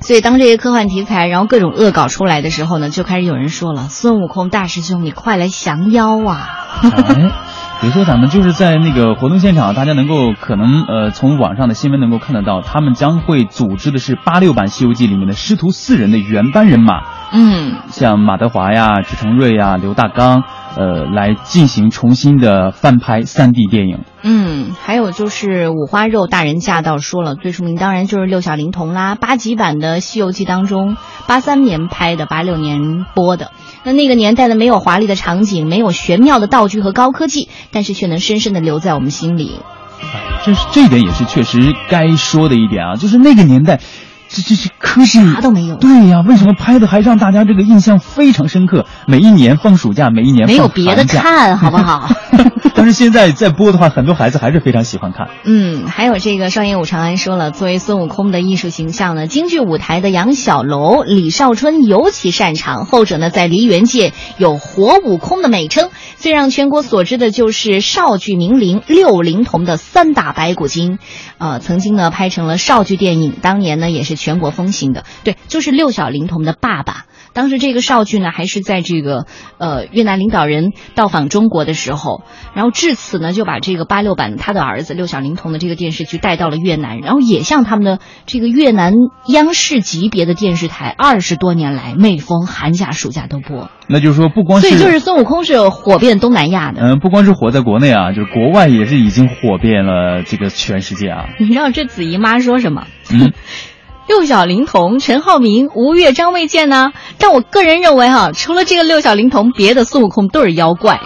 [0.01, 6.49] 所以，当这些科幻题材，然后各种恶搞出来的时候呢，就开始有人说了：“孙悟空大师兄，你快来降妖啊！”
[6.87, 7.33] 哎，
[7.81, 17.03] 比如说咱们就是在那个活动现场，大家能够可能呃从网上的新闻能够看得到，他们将会组织的是八六版《西游记》里面的师徒四人的原班人马。
[17.31, 20.43] 嗯，像马德华呀、支承瑞呀、刘大刚。
[20.79, 24.05] 呃，来进行重新的翻拍三 D 电影。
[24.23, 29.17] 嗯，还有就是五花肉大人驾到，说了最出名当然就是六小龄童啦。
[29.17, 33.51] 八集版的《西游记》当中，八三年拍的，八六年播的。
[33.83, 39.61] 那那个年代的，没有华丽的场景，没有玄妙的道具和高科技，但是却能深深的留在我们心里。
[40.01, 43.81] 哎，这是这一点也是确实该说的一点啊，就是那个年代。
[44.29, 45.77] 这这这科技啥都没有。
[45.77, 48.85] 对呀，为什么拍的还让大家这个印象非常深刻？
[49.07, 52.11] 每一年放暑假，每一年没有别的看好不好？
[52.75, 55.29] 但是现在在播的话，很多孩子还是非常喜欢看。
[55.45, 62.85] 嗯，还有这个双爷武长安说了，作为孙悟空的艺术形象呢，京剧舞台的杨小楼、李少春尤其擅长。
[62.85, 65.88] 后者呢，在梨园界有“活悟空”的美称。
[66.17, 70.99] 最让全国所知的就是少剧名伶六龄童的三打白骨精，
[71.38, 75.05] 呃，曾经呢拍成了少剧电影，当年呢也是全国风行的。
[75.24, 77.07] 对，就是六小龄童的爸爸。
[77.33, 79.27] 当时这个少剧呢，还是在这个
[79.59, 82.23] 呃越南领导人到访中国的时候，
[82.55, 88.93] 然后至此呢就把这个八六版他的儿子六小龄童的这个电视剧带到了越南，然后也向他们的这个越南
[89.29, 93.71] 央视级别的电视台二十多年来每逢寒假暑假都播。
[93.88, 96.83] 那就是说，不光是所以就是孙悟空是火遍东南亚的。
[96.83, 101.29] 嗯，不光是火在国内啊，就是国外也是已经火遍了这个全世界啊。
[101.38, 102.87] 你知道这子怡妈说什么？
[103.11, 103.33] 嗯。
[104.09, 106.92] 六小龄童陈浩民、吴越、张卫健呢？
[107.18, 110.99] 但我个人认为哈，除了这个六小龄童，别的孙悟空都是妖怪。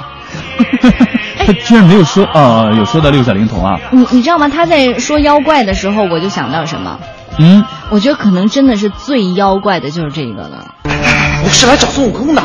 [1.45, 3.81] 他居然没有说啊，有说到六小龄童啊？
[3.91, 4.49] 你你知道吗？
[4.49, 7.01] 他在说妖怪的时候，我就想到什么？
[7.39, 10.75] 嗯，我觉得可能真的是最妖怪的就是这个了。
[10.85, 12.43] 我是来找孙悟空的。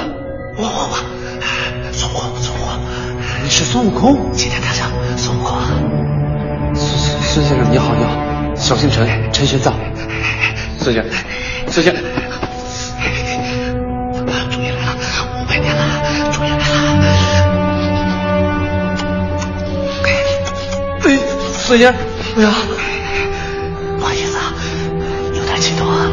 [0.58, 0.98] 我我我，
[1.92, 2.80] 孙悟空，孙悟空，
[3.44, 4.32] 你是孙悟空？
[4.34, 5.56] 齐天大圣，孙悟空。
[6.74, 8.12] 孙孙先生你好，你好，
[8.58, 9.72] 小星辰，陈玄奘。
[10.80, 11.14] 孙先生，
[11.70, 12.04] 孙先生，
[14.52, 14.96] 终于来了，
[15.42, 15.82] 五百年了，
[16.32, 16.64] 终于来了。
[21.06, 21.18] 哎，
[21.54, 22.02] 孙先生，
[22.38, 22.54] 哎呀，
[23.98, 24.54] 不好意思啊，
[25.34, 26.12] 有点激动啊。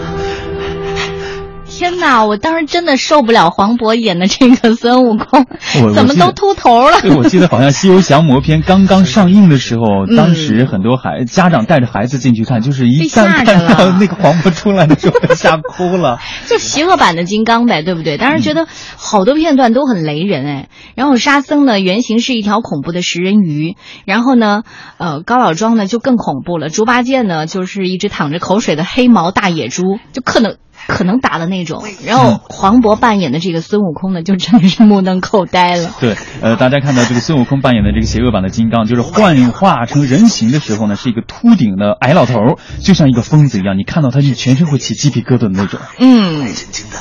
[1.66, 2.24] 天哪！
[2.24, 5.46] 我当时真的受不了黄渤演的这个孙悟空，
[5.94, 7.02] 怎么都秃头了？
[7.02, 16.18] 对，我记得好像《西游降魔篇》刚刚上映的时候，当时很多孩家长带着孩子进去看，就是一旦看到那个黄渤出来的时候，吓哭了。
[16.48, 18.16] 就邪恶版的金刚呗，对不对？
[18.16, 20.68] 当时觉得好多片段都很雷人哎。
[20.94, 23.76] 然后沙僧呢，原型是一条恐怖的食人鱼。
[24.06, 24.62] 然后呢，
[24.96, 26.70] 呃，高老庄呢就更恐怖了。
[26.70, 30.56] 猪八戒呢，就是一只淌着口水的黑毛大野猪，就可能。
[30.86, 35.90] 可能打的那种，然后黄渤扮演的这个孙悟空呢，就真的是目瞪口呆了。
[36.00, 42.34] 对，呃，大家看到这个孙悟空扮演的这个邪恶版的金刚，就是幻化成人形的时候呢，是一个秃顶的矮老头，
[42.80, 45.80] 就像一个疯子一样，你看到他，就全身会起鸡皮疙瘩的那种。
[45.98, 46.44] 嗯。
[46.44, 46.96] 白晶晶的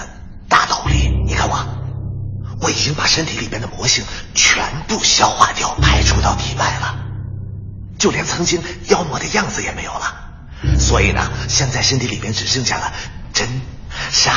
[0.48, 1.58] 大脑里，你看我，
[2.62, 4.04] 我已经把身体里边的魔性
[4.34, 7.00] 全部消化掉，排除到体外了。
[7.98, 10.80] 就连曾经妖魔的样子也没有了。
[10.80, 12.94] 所以呢，现在身体里边只剩下了
[13.34, 13.48] 真、
[14.12, 14.34] 善、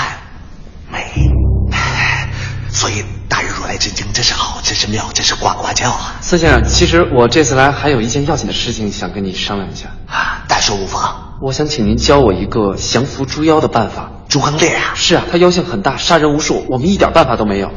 [0.90, 1.12] 美。
[2.70, 6.16] 所以大人如来真经，真是好，真是妙，真是呱呱叫啊！
[6.20, 11.38] 孙先生，其实我这次来还有一件要紧的事情想跟你商量一下啊，但说无妨。
[11.42, 14.10] 我想请您教我一个降服猪妖的办法。
[14.28, 14.92] 猪横烈啊？
[14.94, 17.70] 是啊，他妖性很大，杀人无数，我们一点办法都没有。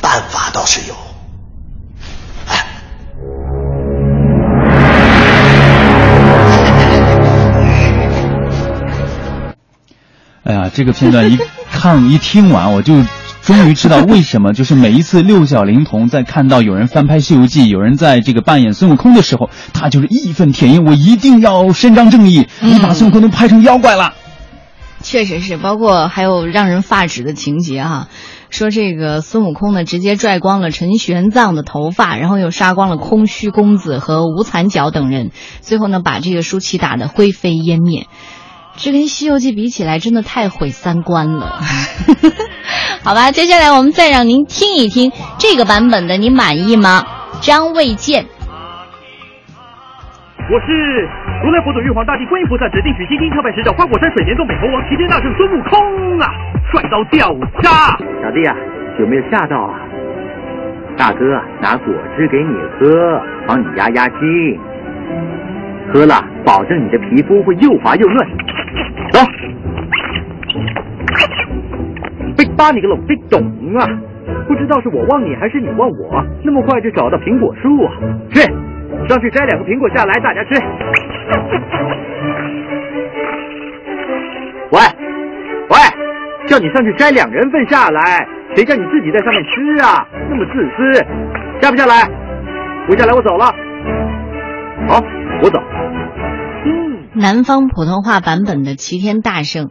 [0.00, 0.94] 办法倒是有。
[10.72, 11.38] 这个片段一
[11.70, 13.02] 看一听完，我就
[13.42, 24.14] 终于知道为什么，就是每一次六小龄童在看到有人翻拍《西游记》，有人在这个扮演孙悟空的时候，他就是义愤填膺，我一定要伸张正义，你把孙悟空都拍成妖怪了。
[25.02, 28.08] 确实是，包括还有让人发指的情节哈，
[28.50, 35.30] 说这个孙悟空呢，直接拽光了陈玄奘的头发，然后又杀光了空虚公子和吴残角等人，
[35.62, 38.08] 最后呢，把这个舒淇打得灰飞烟灭。
[38.76, 41.60] 这跟《西游记》比起来，真的太毁三观了。
[43.04, 47.04] 好吧，接下来我们再让您听一听这个版本的，你满意吗？
[47.40, 48.26] 张卫健。
[50.50, 50.72] 我是
[51.44, 56.26] 如来佛祖、玉皇大帝、观音菩萨指定取西经跳拜使者花果山水帘洞美猴王齐天大圣孙悟空啊，
[56.72, 57.96] 帅到掉渣！
[58.20, 58.56] 小弟啊，
[58.98, 59.78] 有没有吓到啊？
[60.98, 61.24] 大哥
[61.62, 64.18] 拿果汁给你喝，帮你压压惊，
[65.92, 66.14] 喝了
[66.44, 68.18] 保证你的皮肤会又滑又嫩。
[69.10, 69.20] 走，
[72.36, 73.42] 被扒你个拢被懂
[73.76, 73.86] 啊！
[74.46, 77.92] 不知道是我忘你还是你忘我，那么快就找到苹果树啊？
[78.30, 78.40] 去，
[79.08, 80.54] 上去摘两个苹果下来，大家吃。
[84.70, 84.78] 喂，
[85.70, 85.76] 喂，
[86.46, 90.06] 叫你上去摘两人份下来，谁叫你自己在上面吃啊？
[90.28, 90.92] 那么自私，
[91.60, 92.08] 下不下来？
[92.86, 93.46] 不下来我走了。
[94.88, 95.02] 好，
[95.42, 95.60] 我走。
[97.20, 99.68] 南方普通话版本的齐天大圣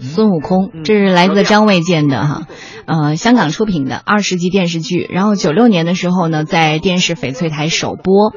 [0.00, 2.42] 孙悟空，这是来自张卫健的哈，
[2.86, 8.32] 呃，香港出品的二十集电视剧，然后九六年的时候呢，在电视翡翠台首播。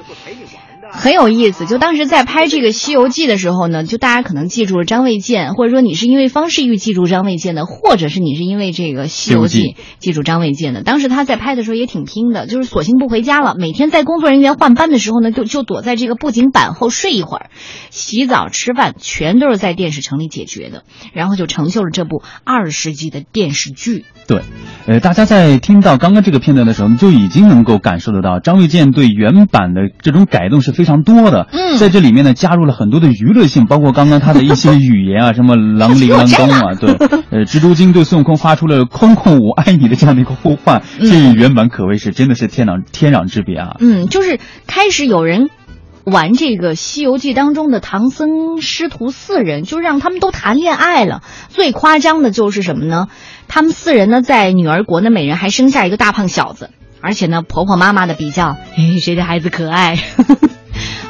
[0.93, 9.61] 很有意思，就当时在拍这个《西游记》的时候呢，就大家可能记住了张卫健，或者说你是因为方世玉记住张卫健的，或者是你是因为这个《西游记》
[9.99, 10.83] 记住张卫健的。
[10.83, 17.49] 当时他在拍的时候也挺拼的，就是索性不回家了，每天在工作人员换班的时候呢，就就躲在这个布景板后睡一会儿，
[17.89, 20.83] 洗澡、吃饭全都是在电视城里解决的，
[21.13, 24.05] 然后就成就了这部二十集的电视剧。
[24.27, 24.41] 对，
[24.87, 31.47] 呃，大家在听到刚刚这个片段的时候，就已经能够感受得到张卫健对原版的这种改动是非常多的。
[31.51, 36.91] 嗯，在这里面呢，加入了很多的娱乐性，包括刚刚他的一些语言啊， 什么狼灵狼东啊，对，
[37.29, 43.75] 呃，蜘蛛精对孙悟空发出了“空空我爱你”的这样的一个呼唤，这与原版可谓是真的是天壤天壤之别啊。
[43.79, 45.49] 嗯，就是开始有人。
[46.03, 51.21] 玩这个《西游记》当中的唐僧师徒四人，就让他们都谈恋爱了。
[51.49, 53.07] 最夸张的就是什么呢？
[53.47, 56.71] 他们四人呢，在女儿国呢，每人还生下一个大胖小子，
[57.01, 58.57] 而且呢，婆婆妈妈的比较，
[58.99, 59.95] 谁的孩子可爱？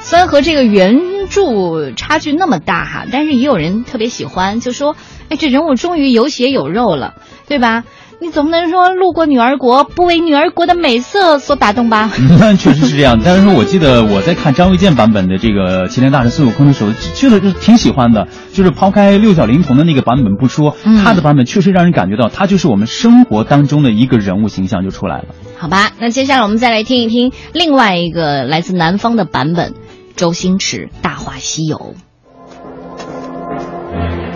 [0.03, 0.99] 虽然和这个原
[1.29, 4.95] 著差距那么大哈，但是也有人特别喜欢，就说
[5.29, 7.13] ：“哎，这人物终于有血有肉了，
[7.47, 7.83] 对吧？”
[8.23, 12.11] 你总不能说路过女儿国不为女儿国的美色所打动吧？
[12.39, 13.19] 那确实是这样。
[13.25, 18.27] 但是说，我记得我在看张卫健版本的这个《齐天大圣孙悟空》的时候，确实是挺喜欢的。
[18.53, 25.25] 就是抛开六小龄童的那个版本不说，他的版本确实让人感觉到他就是我们生活当中的一个人物形象就出来了。
[25.57, 29.73] 好吧，那接下来我们再来听一听另外一个来自南方的版本，
[30.21, 31.95] 周星驰《大话西游》。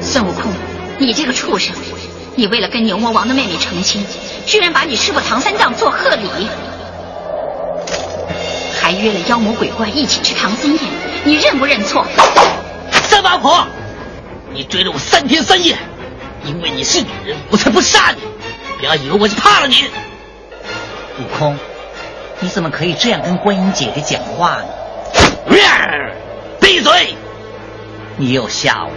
[0.01, 0.51] 孙悟空，
[0.97, 1.75] 你这个畜生！
[2.33, 4.03] 你为了跟牛魔王的妹妹成亲，
[4.47, 6.27] 居然把你师傅唐三藏做贺礼，
[8.81, 10.81] 还约了妖魔鬼怪一起吃唐僧宴，
[11.23, 12.03] 你认不认错？
[12.91, 13.67] 三八婆，
[14.51, 15.77] 你追了我三天三夜，
[16.45, 18.23] 因为你是女人，我才不杀你。
[18.79, 19.75] 不要以为我是怕了你。
[21.19, 21.55] 悟空，
[22.39, 24.69] 你怎么可以这样跟观音姐姐讲话呢？
[26.59, 27.15] 闭嘴！
[28.17, 28.91] 你又吓我。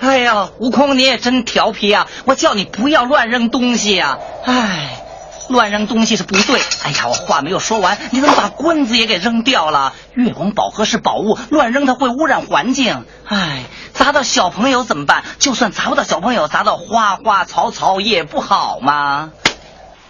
[0.00, 2.06] 哎呀，悟空，你也真调皮啊！
[2.26, 4.18] 我叫你不要乱扔东西呀！
[4.44, 5.02] 哎，
[5.48, 6.60] 乱扔东西是不对。
[6.82, 9.94] 哎呀，我话没有说完，你怎么把棍子也给扔掉了？
[10.12, 13.04] 月光宝盒是宝物，乱扔它会污染环境。
[13.26, 13.62] 哎，
[13.94, 15.24] 砸到小朋友怎么办？
[15.38, 19.32] 就算砸不到小朋友，砸到花花草草也不好吗？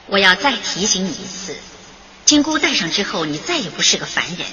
[0.06, 1.56] 我要再提醒你一次，
[2.24, 4.46] 金箍戴上之后，你再也不是个凡人，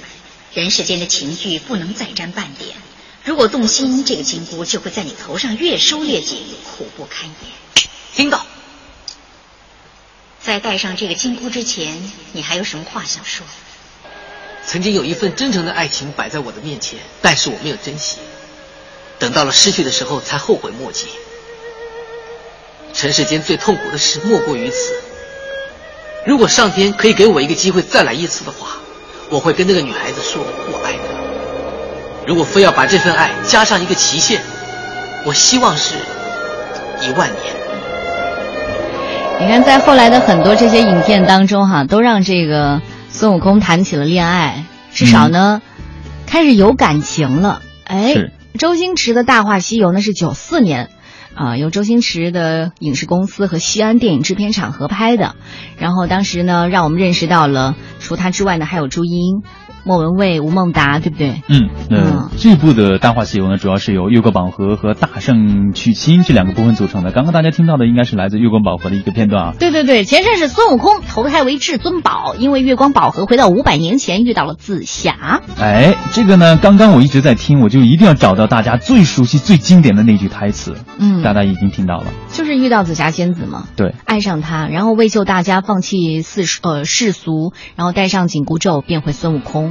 [0.54, 2.76] 人世间的情欲不能再沾半点。
[3.24, 7.88] 如果动心，这个金箍就会在你头上越收越紧，苦不堪言。
[8.14, 8.46] 听到。
[10.42, 13.46] 在戴上这个金箍之前，你还有什么话想说？
[14.66, 18.18] 曾经有一份真诚的爱情摆在我的面前，但是我没有珍惜，
[19.20, 21.08] 等到了失去的时候才后悔莫及。
[22.94, 25.02] 尘世间最痛苦的事莫过于此。
[26.26, 28.81] 如果上天可以给我一个机会再来一次的话，
[29.32, 32.26] 我会跟那个女孩子说我爱她。
[32.28, 34.42] 如果非要把这份爱加上一个期限，
[35.26, 35.96] 我希望是
[37.02, 37.56] 一万年。
[39.40, 45.62] 你看，在后来的很多这些影片当中，哈，都让这个孙悟空谈起了恋爱，至少呢，
[46.28, 47.62] 开始有感情了。
[47.86, 48.14] 哎，
[48.60, 50.90] 周星驰的《大话西游》呢是九四年。
[51.34, 55.36] 啊，由周星驰的影视公司和西安电影制片厂合拍的，
[55.78, 59.42] 然后当时呢，让我们认识到了，除他之外呢，还有朱茵。
[59.84, 61.42] 莫文蔚、吴孟达，对不对？
[61.48, 67.12] 嗯，那这部的《大话西游》呢，主要是由月光宝盒和大圣娶亲这两个部分组成的。
[67.12, 69.54] 刚刚大家听到的应该是来自月光宝盒的一个片段啊。
[69.60, 75.42] 对对对，前身是孙悟空投胎为至尊宝，因为月光宝盒回到五百年前遇到了紫霞。
[75.60, 80.76] 哎，这个呢，刚刚我一直在听，我就一定要找到大家最熟悉、最经典的那句台词。
[81.00, 83.66] 嗯，大家已经听到了，就是遇到紫霞仙子嘛。
[83.76, 89.71] 对，爱上她，然后为救大家放弃世呃世俗，然后戴上紧箍咒变回孙悟空。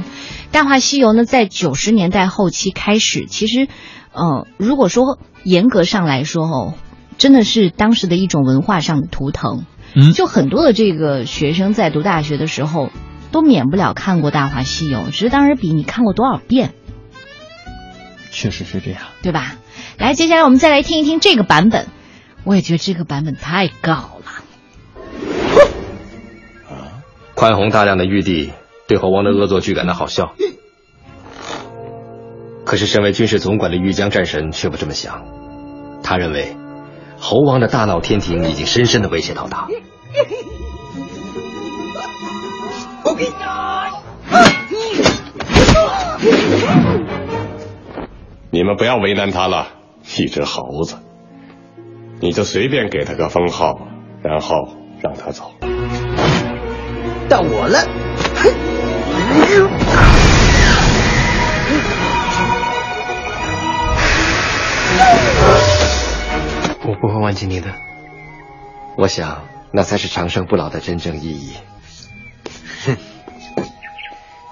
[0.51, 3.67] 大话西游》呢，在九十年代后期开始，其实，
[4.13, 6.73] 呃，如果说严格上来说哦，
[7.17, 9.65] 真的是当时的一种文化上的图腾。
[9.93, 12.89] 嗯，就很多的这个学生在读大学的时候，
[13.31, 16.73] 都免不了看过《大话西游》，只是当时比你看过多少遍。
[18.31, 19.55] 确实是这样，对吧？
[19.97, 21.87] 来，接下来我们再来听一听这个版本，
[22.45, 24.31] 我也觉得这个版本太高了。
[26.69, 27.03] 啊，
[27.35, 28.51] 宽宏大量的玉帝。
[28.91, 30.33] 对猴王的恶作剧感到好笑，
[32.65, 35.23] 可是身为军事总管的玉江战神却不这么想。
[36.03, 36.57] 他认为，
[37.17, 39.69] 猴王的大闹天庭已经深深的威胁到他。
[48.49, 49.67] 你们不要为难他了，
[50.17, 50.97] 一只猴子，
[52.19, 53.87] 你就随便给他个封号，
[54.21, 54.67] 然后
[55.01, 55.49] 让他走。
[57.29, 58.10] 到我了。
[66.83, 67.73] 我不会忘记你的，
[68.97, 71.55] 我想那才是长生不老的真正意义。
[72.85, 72.97] 哼，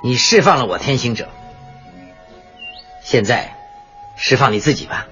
[0.03, 1.27] 你释放了我天行者，
[3.03, 3.55] 现在
[4.15, 5.07] 释放你自己吧。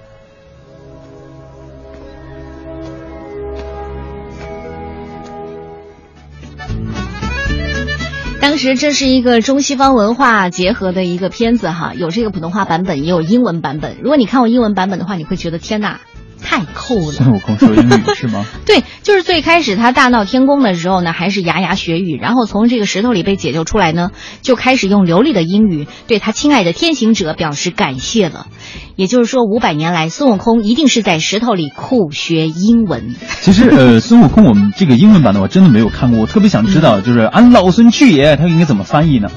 [8.47, 13.97] 当时这是一个中西方文化结合的一个片子哈，有这个普通话版本，也有英文版本。
[14.01, 15.99] 如果你看过英文版本的话，你会觉得天哪，
[16.41, 17.11] 太酷了！
[17.13, 18.45] 孙悟空说英语是吗？
[18.65, 24.11] 对，就是最开始他大闹天宫的时候呢，还是牙牙学语，然后从这个石头里被解救出来呢，
[24.41, 28.47] 就开始用流利的英语对他亲爱的天行者表示感谢了。
[28.95, 33.15] 也就是说，五百年来，孙悟空一定是在石头里酷学英文。
[33.41, 39.29] 其实，呃，孙悟空我们这个英文版的我真的没有看过，我特别想知道，就是俺老孙去也，他应该怎么翻译呢？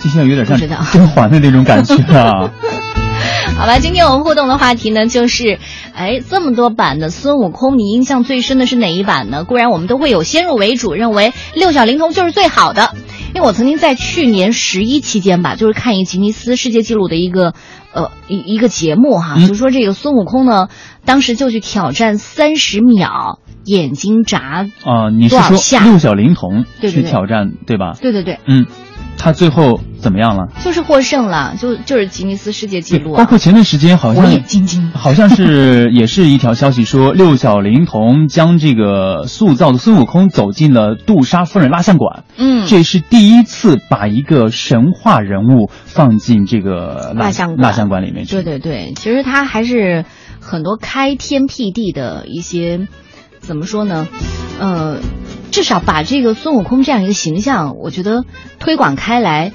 [0.00, 0.58] 就像有点像
[0.92, 2.50] 甄嬛的那种感觉啊。
[3.56, 5.58] 好吧，今天我们互动的话题呢，就是，
[5.94, 9.44] 哎，这么多版的孙悟空，你印象最深的是哪一版呢？
[9.44, 12.94] 固然我们都会有先入为主，认为六小龄童就是最好的。
[13.34, 17.52] 因为我曾经在去年十一期间吧，就是看一吉尼斯世界纪录的一个，
[17.92, 20.68] 呃，一一个节目哈，就说这个孙悟空呢，
[21.04, 27.94] 当时就去挑战三十秒眼睛眨啊，你是说六小龄童去挑战对吧？
[28.00, 28.66] 对对对，嗯。
[29.16, 30.48] 他最后怎么样了？
[30.62, 33.14] 就是获胜了，就就是吉尼斯世界纪录。
[33.14, 42.24] 包括前段时间好像火眼金睛，好像是也是一条消息说，六小龄童将这个塑造的孙悟空走进了杜莎夫人蜡像馆。
[42.36, 48.32] 嗯，这是第一次把一个神话人物放进这个蜡像蜡像馆里面去。
[48.32, 50.04] 对对对，其实他还是
[50.40, 52.88] 很多开天辟地的一些，
[53.40, 54.06] 怎么说呢？
[54.60, 54.98] 呃。
[55.50, 58.24] 至少把这个孙悟空这样一个形象，我觉得
[58.58, 59.52] 推广开来，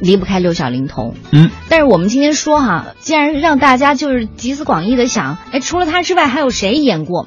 [0.00, 1.14] 离不开六小龄童。
[1.32, 7.26] 嗯，但是我们今天说哈，既然让大家就是集思广益的想，哎，除了他之外还有谁演过？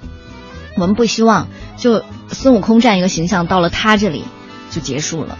[0.77, 4.23] 我们不希望就孙悟空这样一个形象到了他这里
[4.69, 5.37] 就结束了。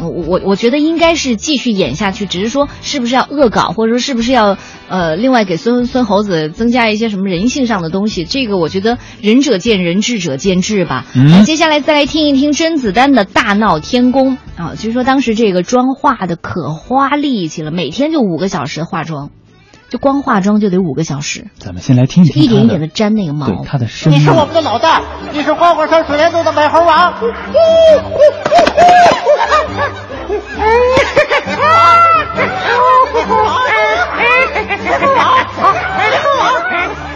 [0.00, 4.56] 我我我觉得应该是继续演下去，只是说是不是要恶搞，或者说是不是要
[4.88, 8.24] 呃另外给孙孙猴子增加一些什么人性上的东西？
[8.24, 11.06] 这个我觉得仁者见仁，智者见智吧。
[11.14, 19.30] 那接下来再来听一听甄子丹的大闹天宫啊，据说当时这个妆化的可花力气了，每天就五个小时化妆。
[19.90, 23.46] 就光化妆就得五个小时，咱们先来听一听一点一点的粘那个毛。
[23.46, 24.18] 对他的声音。
[24.18, 27.12] 你是我们的老大，你是花果山水帘洞的美猴王。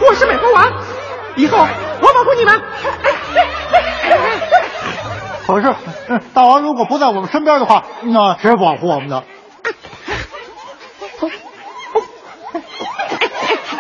[0.06, 0.72] 我是美猴王，
[1.36, 2.60] 以后我保护你们。
[5.46, 5.74] 可是，
[6.08, 9.22] 嗯大王如果不在我们身边的话，那谁保护我们的？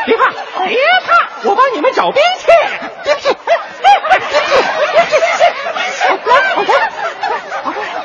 [0.06, 0.30] 别怕，
[0.64, 0.76] 别
[1.06, 2.46] 怕，我帮你们找兵去。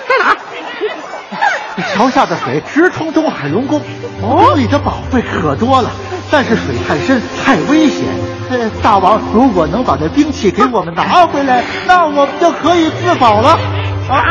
[0.07, 0.35] 在哪？
[1.93, 3.81] 桥下的水直冲东海龙宫，
[4.21, 5.89] 宫里的宝贝可多了，
[6.31, 8.05] 但是水太深，太危险。
[8.49, 13.59] 呃，大王如果能把这兵器给我们拿回来，那我们就可以自保了。
[14.09, 14.25] 啊！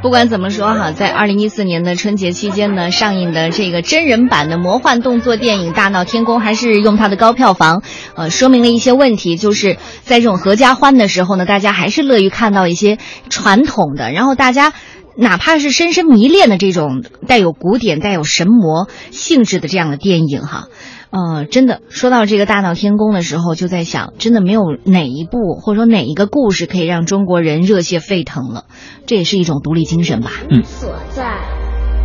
[0.00, 7.82] 不管怎么说哈，在二零一四年的春节期间呢，上映的这个真人版的魔幻动作电影《大闹天宫》还是用它的高票房，
[8.14, 14.72] 呃，说明了一些问题，就是在这种合家欢的时候呢，大家还是乐于看到一些传统的，然后大家。
[15.20, 20.68] 哪怕是深深迷恋的这种带有古典、带有神魔性质的这样的电影，哈，
[21.10, 28.64] 呃，真的说到这个大闹天宫的时候，就在想，真的没有哪一部或者说哪一个故事可以让中国人热血沸腾了，
[29.06, 30.30] 这也是一种独立精神吧。
[30.50, 30.62] 嗯。
[30.64, 31.38] 所在，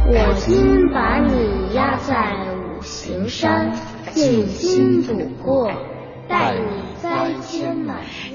[0.07, 2.33] 我今把你压在
[2.77, 3.73] 五行山，
[4.13, 5.69] 静心度过，
[6.29, 6.92] 待你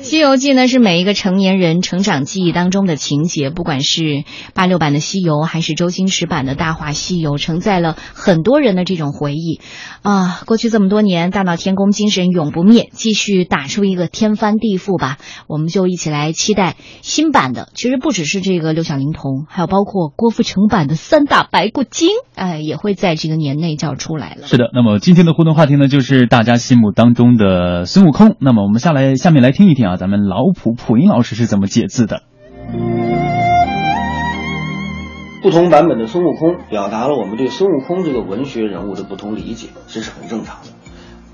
[0.01, 9.61] 西游记》呢是每一个成年人成长记忆当中的情节，不管是八六版的《西游》，还是周星驰版的《大话西游》，承载了很多人的这种回忆。
[10.03, 15.19] 啊，过去这么多年，大闹天宫精神永不灭，继续打出一个天翻地覆吧。
[15.47, 17.69] 我们就一起来期待新版的。
[17.75, 24.47] 其实不只是这个六小龄童，还有包括郭富城版的三大白骨精，哎，也会在这个年内就要出来了。
[24.47, 28.37] 是的，那么今天的互动话题呢，就是大家心目当中的孙悟空。
[28.41, 32.23] 那么我们下来下面来听一听啊，咱们老普普音老师是怎么解字的。
[35.41, 40.69] 不同版本的孙悟空表达了我们对孙悟空这个文学人物的不同理解，这是很正常的。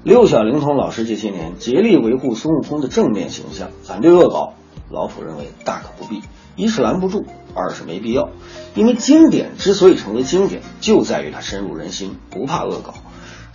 [0.02, 4.52] 六小龄童老师这些年竭力维护孙悟空的正面形象，反对恶搞，
[4.90, 6.20] 老普认为大可不必。
[6.56, 8.28] 一是拦不住，二是没必要。
[8.74, 12.94] 因为经典之所以成为经典，就在于它深入人心，不怕恶搞。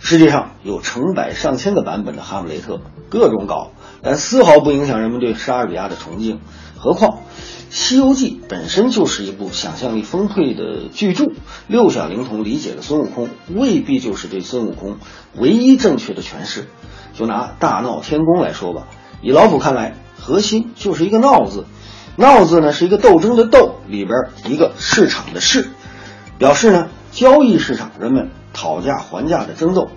[0.02, 2.76] 世界上有成百上千个版本的《哈姆雷特》，
[3.10, 3.70] 各种搞，
[4.02, 6.40] 但丝毫不影响人们对莎士比亚的崇敬。
[6.78, 7.10] 何况，
[7.68, 11.26] 《西游记》本身就是一部想象力丰沛的巨著，
[11.68, 14.96] 六小龄童理解的孙悟空，未必就是对孙悟空
[15.36, 16.66] 唯一正确的诠释。
[17.12, 18.86] 就拿大闹天宫来说吧，
[19.20, 21.66] 以老普看来，核心就是一个“闹”字。
[22.16, 25.68] 闹字呢是一个斗争的斗里边一个市场的市，
[26.38, 29.88] 表示呢交易市场人们讨价还价的争斗。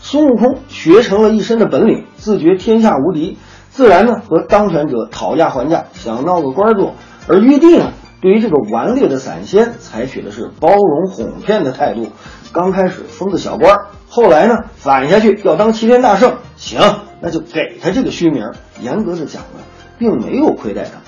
[0.00, 3.38] 孙悟空学成了一身的本领，自觉天下无敌，
[3.70, 6.94] 自然呢和当权者讨价还价，想闹个官做。
[7.28, 12.08] 而玉帝呢，对于这个顽劣的散仙，采取的是包容哄骗的态度。
[12.52, 13.76] 刚开始封个小官，
[14.08, 16.80] 后来呢反下去要当齐天大圣，行，
[17.20, 18.50] 那就给他这个虚名。
[18.80, 19.60] 严格的讲呢，
[19.98, 21.00] 并没有亏待他。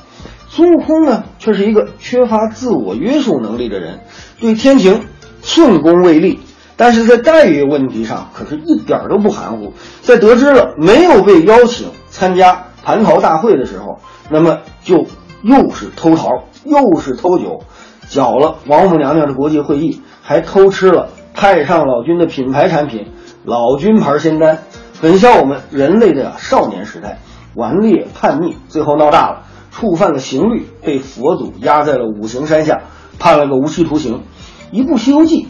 [0.49, 4.01] 孙悟空呢，却是一个缺乏自我约束能力的人，
[4.41, 5.05] 对天庭
[5.43, 6.39] 寸功未立，
[6.77, 9.73] 但是在待遇问题上可是一点都不含糊。
[10.03, 14.01] 在得知了没有被邀请参加蟠桃大会的时候，
[14.31, 15.07] 那么就
[15.43, 16.29] 又是偷桃，
[16.65, 17.61] 又是偷酒，
[18.09, 23.09] 搅了王母娘娘的国际会议，还偷吃了太上老君的品牌产品
[23.45, 24.59] 老君牌仙丹，
[25.01, 27.19] 很像我们人类的少年时代，
[27.55, 29.43] 顽劣叛逆，最后闹大了。
[29.71, 32.83] 触犯了刑律，被佛祖压在了五行山下，
[33.19, 34.23] 判了个无期徒刑。
[34.71, 35.43] 一部《西游记》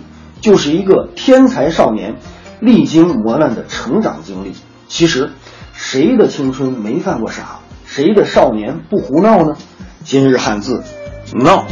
[0.44, 2.16] 就是一个天才少年
[2.60, 4.52] 历经磨难的成长经历。
[4.88, 5.30] 其实，
[5.72, 7.60] 谁的青春没犯过傻？
[7.86, 9.56] 谁的少年不胡闹呢？
[10.04, 10.82] 今日汉字，
[11.32, 11.64] 闹。